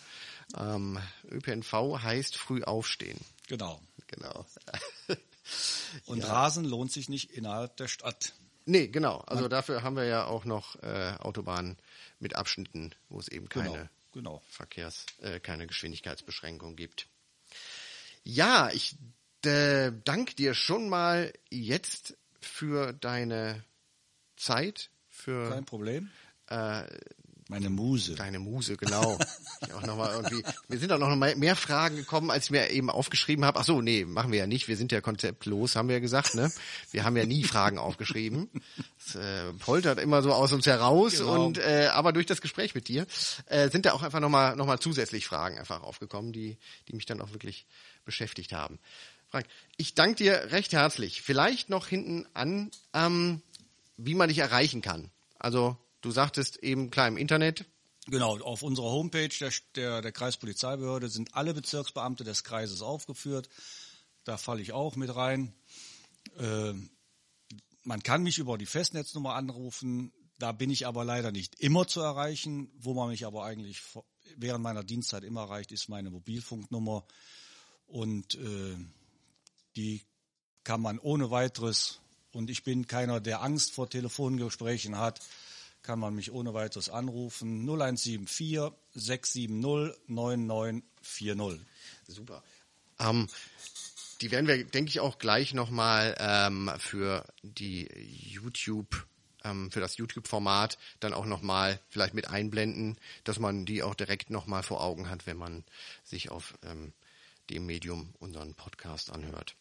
[0.58, 1.00] Ähm,
[1.30, 3.20] ÖPNV heißt früh aufstehen.
[3.48, 3.82] Genau.
[4.08, 4.46] Genau.
[6.06, 8.34] Und Rasen lohnt sich nicht innerhalb der Stadt.
[8.66, 9.20] nee, genau.
[9.20, 11.78] Also dafür haben wir ja auch noch äh, Autobahnen
[12.20, 13.88] mit Abschnitten, wo es eben keine Genau.
[14.14, 14.42] Genau.
[14.50, 17.08] Verkehrs, äh, keine Geschwindigkeitsbeschränkung gibt.
[18.24, 18.96] Ja, ich
[19.48, 23.64] äh, danke dir schon mal jetzt für deine
[24.36, 26.10] Zeit, für Kein Problem.
[26.50, 26.84] äh,
[27.50, 28.14] Meine Muse.
[28.16, 29.18] deine Muse, genau.
[29.68, 32.52] Ich auch noch mal irgendwie, mir sind auch noch mal mehr Fragen gekommen, als ich
[32.52, 33.60] mir eben aufgeschrieben habe.
[33.60, 34.68] Ach so, nee, machen wir ja nicht.
[34.68, 36.52] Wir sind ja konzeptlos, haben wir ja gesagt, ne?
[36.92, 38.52] Wir haben ja nie Fragen aufgeschrieben.
[39.04, 41.46] Das äh, poltert immer so aus uns heraus Genau.
[41.46, 43.08] und äh, aber durch das Gespräch mit dir
[43.48, 46.58] äh, sind da auch einfach noch mal noch mal zusätzlich Fragen einfach aufgekommen, die
[46.88, 47.66] die mich dann auch wirklich
[48.06, 48.78] beschäftigt haben.
[49.38, 51.22] Frank, ich danke dir recht herzlich.
[51.22, 53.44] Vielleicht noch hinten an, ähm,
[53.96, 55.12] wie man dich erreichen kann.
[55.38, 57.66] Also du sagtest eben klar im Internet,
[58.08, 63.48] Genau, auf unserer Homepage der, der, der Kreispolizeibehörde sind alle Bezirksbeamte des Kreises aufgeführt.
[64.24, 65.54] Da falle ich auch mit rein.
[66.40, 66.90] Ähm,
[67.84, 70.14] man kann mich über die Festnetznummer anrufen.
[70.40, 72.72] Da bin ich aber leider nicht immer zu erreichen.
[72.80, 73.84] Wo man mich aber eigentlich
[74.36, 77.06] während meiner Dienstzeit immer erreicht, ist meine Mobilfunknummer.
[77.88, 78.78] Und äh,
[79.78, 80.02] die
[80.64, 82.02] kann man ohne weiteres,
[82.34, 85.22] und ich bin keiner, der Angst vor Telefongesprächen hat,
[85.82, 87.62] kann man mich ohne weiteres anrufen.
[87.62, 89.50] 0174 670
[90.08, 91.66] 9940.
[92.08, 92.44] Super.
[93.00, 93.30] Ähm,
[94.22, 99.08] die werden wir, denke ich, auch gleich nochmal ähm, für die YouTube,
[99.44, 104.30] ähm, für das YouTube-Format dann auch nochmal vielleicht mit einblenden, dass man die auch direkt
[104.30, 105.64] nochmal vor Augen hat, wenn man
[106.04, 106.92] sich auf ähm,
[107.50, 109.56] dem Medium unseren Podcast anhört.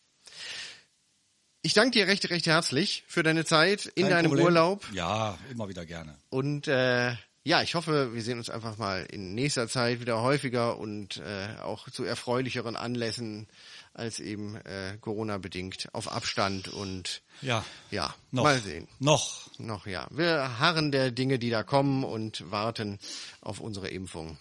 [1.62, 4.46] Ich danke dir recht, recht herzlich für deine Zeit in Kein deinem Problem.
[4.46, 4.86] Urlaub.
[4.92, 6.16] Ja, immer wieder gerne.
[6.30, 7.14] Und äh,
[7.46, 11.60] ja, ich hoffe, wir sehen uns einfach mal in nächster Zeit wieder häufiger und äh,
[11.62, 13.46] auch zu erfreulicheren Anlässen
[13.94, 17.64] als eben äh, Corona-bedingt auf Abstand und Ja.
[17.90, 18.42] ja, Noch.
[18.44, 18.88] mal sehen.
[18.98, 19.48] Noch.
[19.58, 20.06] Noch ja.
[20.10, 22.98] Wir harren der Dinge, die da kommen und warten
[23.40, 24.38] auf unsere Impfung.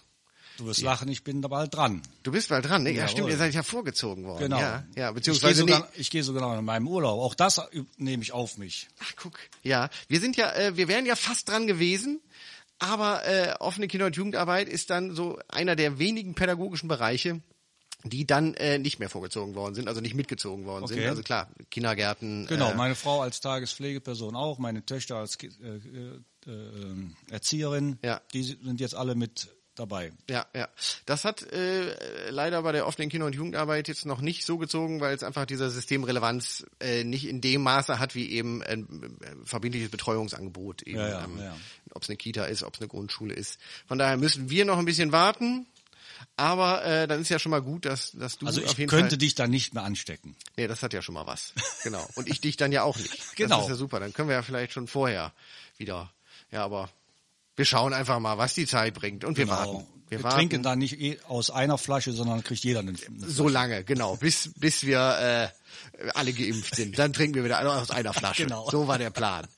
[0.56, 2.02] Du wirst lachen, ich bin da bald dran.
[2.22, 2.90] Du bist bald dran, ne?
[2.90, 3.08] Ja, Jawohl.
[3.10, 4.44] stimmt, ihr seid ja vorgezogen worden.
[4.44, 4.58] Genau.
[4.58, 7.20] Ja, ja ich gehe beziehungsweise sogar, ich gehe sogar noch in meinem Urlaub.
[7.20, 7.60] Auch das
[7.98, 8.88] nehme ich auf mich.
[9.00, 9.38] Ach, guck.
[9.62, 12.20] Ja, wir sind ja, äh, wir wären ja fast dran gewesen,
[12.78, 17.40] aber äh, offene Kinder- und Jugendarbeit ist dann so einer der wenigen pädagogischen Bereiche,
[18.04, 20.98] die dann äh, nicht mehr vorgezogen worden sind, also nicht mitgezogen worden sind.
[20.98, 21.08] Okay.
[21.08, 22.46] Also klar, Kindergärten.
[22.46, 27.98] Genau, äh, meine Frau als Tagespflegeperson auch, meine Töchter als äh, äh, äh, Erzieherin.
[28.02, 28.20] Ja.
[28.32, 30.12] Die sind jetzt alle mit dabei.
[30.28, 30.68] Ja, ja.
[31.06, 35.00] Das hat äh, leider bei der offenen Kinder- und Jugendarbeit jetzt noch nicht so gezogen,
[35.00, 38.86] weil es einfach dieser Systemrelevanz äh, nicht in dem Maße hat wie eben ein
[39.22, 40.82] äh, verbindliches Betreuungsangebot.
[40.82, 41.56] Eben, Ja, ja, ähm, ja.
[41.92, 43.58] Ob es eine Kita ist, ob es eine Grundschule ist.
[43.86, 45.66] Von daher müssen wir noch ein bisschen warten.
[46.38, 48.90] Aber äh, dann ist ja schon mal gut, dass, dass du Also auf ich jeden
[48.90, 49.18] könnte Fall.
[49.18, 50.34] dich da nicht mehr anstecken.
[50.56, 51.52] Nee, das hat ja schon mal was.
[51.82, 52.06] Genau.
[52.14, 53.36] Und ich dich dann ja auch nicht.
[53.36, 53.56] Genau.
[53.56, 54.00] Das ist ja super.
[54.00, 55.32] Dann können wir ja vielleicht schon vorher
[55.78, 56.10] wieder.
[56.50, 56.90] Ja, aber
[57.56, 59.24] wir schauen einfach mal, was die Zeit bringt.
[59.24, 59.72] Und wir warten.
[59.78, 59.88] Genau.
[60.08, 60.36] Wir, warten.
[60.36, 64.16] trinken da nicht eh aus einer Flasche, sondern kriegt jeder eine, eine So lange, genau,
[64.16, 65.52] bis bis wir
[65.98, 66.96] äh, alle geimpft sind.
[66.96, 68.44] Dann trinken wir wieder aus einer Flasche.
[68.44, 68.70] Genau.
[68.70, 69.48] So war der Plan.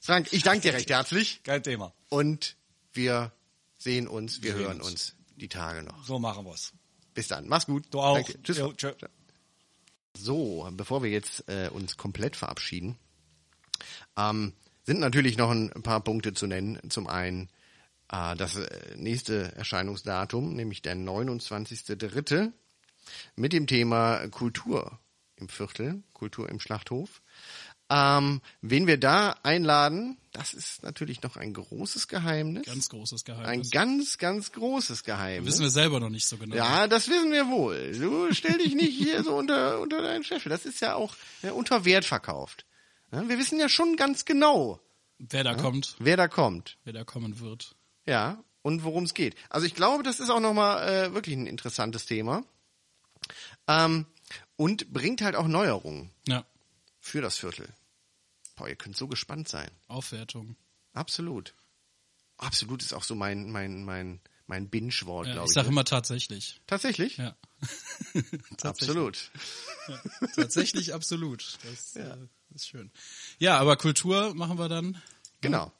[0.00, 1.92] Frank, ich danke dir recht herzlich Kein Thema.
[2.08, 2.56] und
[2.94, 3.32] wir
[3.76, 4.90] sehen uns, wir, Wir hören uns.
[4.90, 6.04] uns die Tage noch.
[6.04, 6.72] So machen wir's.
[7.12, 7.84] Bis dann, mach's gut.
[7.90, 8.14] Du auch.
[8.14, 8.42] Danke.
[8.42, 8.58] Tschüss.
[8.58, 8.92] Jo, tschö.
[10.16, 12.96] So, bevor wir jetzt äh, uns komplett verabschieden,
[14.16, 14.52] ähm,
[14.84, 16.78] sind natürlich noch ein paar Punkte zu nennen.
[16.90, 17.48] Zum einen
[18.10, 22.52] äh, das äh, nächste Erscheinungsdatum, nämlich der 29.3.
[23.36, 24.98] mit dem Thema Kultur
[25.36, 27.22] im Viertel, Kultur im Schlachthof.
[27.90, 32.64] Ähm, wen wir da einladen, das ist natürlich noch ein großes Geheimnis.
[32.64, 33.70] Ganz großes ein Geheimnis.
[33.70, 35.54] ganz, ganz großes Geheimnis.
[35.54, 36.56] Wissen wir selber noch nicht so genau.
[36.56, 37.92] Ja, das wissen wir wohl.
[37.98, 40.44] Du stell dich nicht hier so unter, unter deinen Chef.
[40.44, 42.64] Das ist ja auch ja, unter Wert verkauft.
[43.12, 44.80] Ja, wir wissen ja schon ganz genau,
[45.18, 46.78] Wer da kommt, wer da kommt.
[46.84, 47.76] wer da kommen wird.
[48.06, 49.36] Ja, und worum es geht.
[49.50, 52.42] Also ich glaube, das ist auch nochmal äh, wirklich ein interessantes Thema.
[53.68, 54.06] Ähm,
[54.56, 56.44] und bringt halt auch Neuerungen Ja,
[56.98, 57.68] für das Viertel.
[58.56, 59.70] Boah, ihr könnt so gespannt sein.
[59.88, 60.56] Aufwertung.
[60.92, 61.54] Absolut.
[62.38, 65.54] Absolut ist auch so mein, mein, mein, mein Binge-Wort, Ja, glaube ich ich.
[65.54, 65.72] sage ne?
[65.72, 66.60] immer tatsächlich.
[66.66, 67.16] Tatsächlich?
[67.18, 67.36] Ja.
[68.62, 69.30] Absolut.
[70.34, 71.58] Tatsächlich absolut.
[71.64, 72.16] Das äh,
[72.54, 72.90] ist schön.
[73.38, 75.00] Ja, aber Kultur machen wir dann.
[75.40, 75.72] Genau.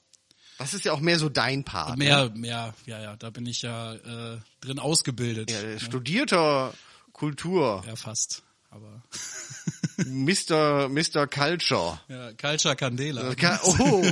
[0.59, 1.99] Das ist ja auch mehr so dein Part.
[1.99, 2.05] ne?
[2.05, 5.51] Mehr, mehr, ja, ja, da bin ich ja äh, drin ausgebildet.
[5.51, 6.73] Ja, Ja, studierter
[7.13, 7.83] Kultur.
[7.87, 8.43] ja, fast.
[8.71, 9.03] Aber
[10.07, 10.89] Mr.
[10.89, 11.27] Mr.
[11.27, 12.01] Culture.
[12.09, 13.35] ja, Culture Candela.
[13.65, 14.05] Oh,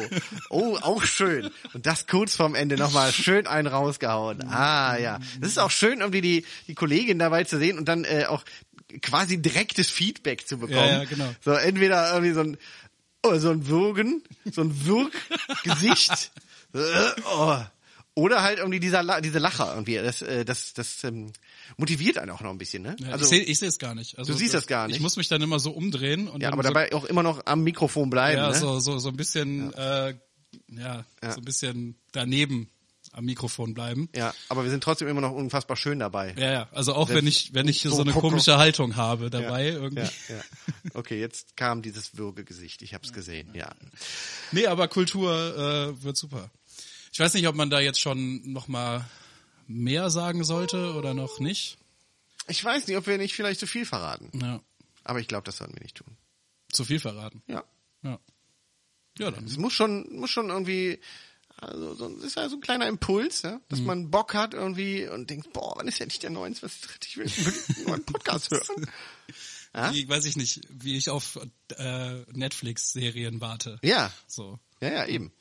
[0.51, 1.51] oh, auch schön.
[1.73, 4.47] Und das kurz vorm Ende nochmal schön einen rausgehauen.
[4.49, 5.19] Ah, ja.
[5.41, 8.45] Das ist auch schön, irgendwie die, die Kollegin dabei zu sehen und dann äh, auch
[9.03, 10.79] quasi direktes Feedback zu bekommen.
[10.79, 11.33] Ja, ja, genau.
[11.45, 12.57] So, entweder irgendwie so ein,
[13.23, 16.33] oh, so ein Würgen, so ein Wirkgesicht.
[16.73, 17.57] Äh, oh.
[18.15, 19.97] Oder halt irgendwie dieser, diese Lacher irgendwie.
[19.97, 21.33] Das, äh, das, das ähm,
[21.79, 22.95] motiviert einen auch noch ein bisschen, ne?
[23.01, 24.19] Ja, ich sehe ich seh es gar nicht.
[24.19, 24.95] Also Du siehst das gar nicht?
[24.95, 27.45] Ich muss mich dann immer so umdrehen und ja, aber so, dabei auch immer noch
[27.47, 28.55] am Mikrofon bleiben, ja, ne?
[28.55, 30.15] so, so, so ein bisschen, ja, äh,
[30.69, 31.33] ja, Ja.
[31.33, 32.69] so ein bisschen daneben
[33.13, 34.09] am Mikrofon bleiben.
[34.15, 36.35] Ja, aber wir sind trotzdem immer noch unfassbar schön dabei.
[36.39, 39.69] Ja, ja, also auch wenn ich, wenn ich so, So eine komische Haltung habe dabei
[39.69, 40.03] irgendwie.
[40.03, 40.43] Ja, ja.
[40.95, 42.83] Okay, jetzt kam dieses Würgegesicht.
[42.83, 43.51] Ich habe es gesehen.
[43.55, 43.71] Ja.
[44.53, 45.33] Nee, aber Kultur
[45.97, 46.51] äh, wird super.
[47.13, 49.05] Ich weiß nicht, ob man da jetzt schon noch mal
[49.67, 51.79] mehr sagen sollte oder noch nicht.
[52.49, 54.31] Ich weiß nicht, ob wir nicht vielleicht zu viel verraten.
[54.41, 54.61] Ja,
[55.05, 56.17] Aber ich glaube, das sollten wir nicht tun.
[56.73, 57.43] zu viel verraten.
[57.49, 57.65] Ja.
[58.03, 58.19] Ja.
[59.19, 59.45] Ja, dann.
[59.45, 60.99] Es muss schon, muss schon irgendwie,
[61.61, 63.61] also so, das ist ja so ein kleiner Impuls, ja, Mhm.
[63.69, 66.99] dass man Bock hat irgendwie und denkt, boah, wann ist ja nicht der 29.
[67.07, 67.27] Ich will
[67.77, 68.91] einen neuen Podcast hören.
[69.75, 69.93] Ja?
[69.93, 71.39] Wie, weiß ich nicht, wie ich auf
[71.77, 73.79] äh, Netflix-Serien warte.
[73.83, 74.59] Ja, So.
[74.81, 75.33] ja, ja, eben.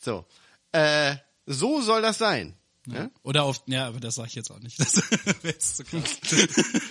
[0.00, 0.26] So.
[0.72, 1.16] Äh,
[1.46, 2.56] so soll das sein.
[2.86, 3.10] Ja?
[3.22, 4.78] Oder auf, ja, aber das sage ich jetzt auch nicht.
[4.80, 6.18] Das wäre jetzt zu krass.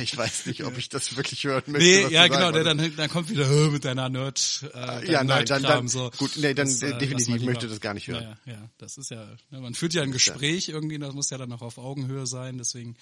[0.00, 1.78] Ich weiß nicht, ob ich das wirklich hören möchte.
[1.86, 5.22] Nee, ja genau, der dann, dann kommt wieder "Hö, mit deiner Nerd, äh, deinem Ja,
[5.24, 6.10] nein, dann- Nerdkram", dann- so.
[6.18, 8.36] gut, nee, dann, Das, äh, definitiv, möchte das gar nicht hören.
[8.46, 11.38] Ja, ja, das ist ja, ne, man führt ja ein Gespräch irgendwie, das muss ja
[11.38, 12.96] dann auch auf Augenhöhe sein, deswegen.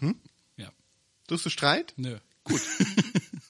[0.00, 0.16] Hm?
[0.56, 0.72] Ja,
[1.28, 1.92] Suchst du Streit?
[1.96, 2.18] nö.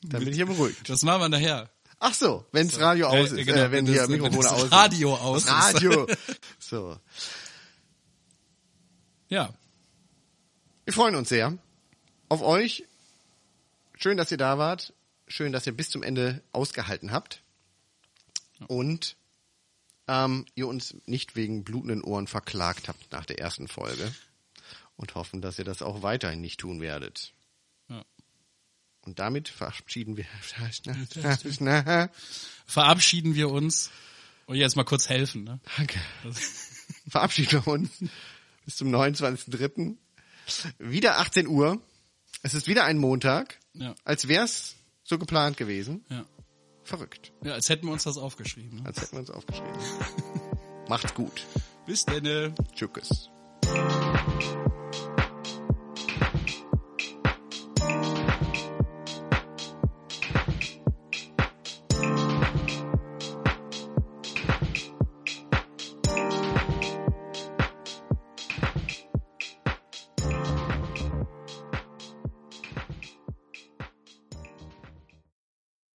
[0.02, 0.88] Dann bin ich ja beruhigt.
[0.88, 1.70] Das machen wir nachher.
[1.98, 4.72] Ach so, wenns Radio aus Äh, ist, genau, äh, wenn hier das- Mikrofone aus sind.
[4.72, 5.50] Radio aus ist.
[5.50, 6.06] Radio.
[6.58, 6.98] So.
[9.28, 9.52] Ja,
[10.88, 11.58] Wir freuen uns sehr
[12.30, 12.84] auf euch.
[13.98, 14.94] Schön, dass ihr da wart.
[15.26, 17.42] Schön, dass ihr bis zum Ende ausgehalten habt.
[18.68, 19.18] Und
[20.06, 24.14] ähm, ihr uns nicht wegen blutenden Ohren verklagt habt nach der ersten Folge.
[24.96, 27.34] Und hoffen, dass ihr das auch weiterhin nicht tun werdet.
[27.90, 28.02] Ja.
[29.02, 30.24] Und damit verabschieden wir.
[32.66, 33.90] verabschieden wir uns.
[34.46, 35.60] Und jetzt mal kurz helfen, ne?
[35.76, 36.00] Danke.
[37.10, 37.90] Verabschieden wir uns
[38.64, 39.98] bis zum 29.03.
[40.78, 41.80] Wieder 18 Uhr.
[42.42, 43.58] Es ist wieder ein Montag.
[43.74, 43.94] Ja.
[44.04, 46.04] Als wär's so geplant gewesen.
[46.08, 46.24] Ja.
[46.84, 47.32] Verrückt.
[47.42, 48.80] Ja, als hätten wir uns das aufgeschrieben.
[48.80, 48.86] Ne?
[48.86, 49.78] Als hätten wir uns aufgeschrieben.
[50.88, 51.46] Macht's gut.
[51.86, 52.54] Bis denn.
[52.74, 53.30] Tschüss.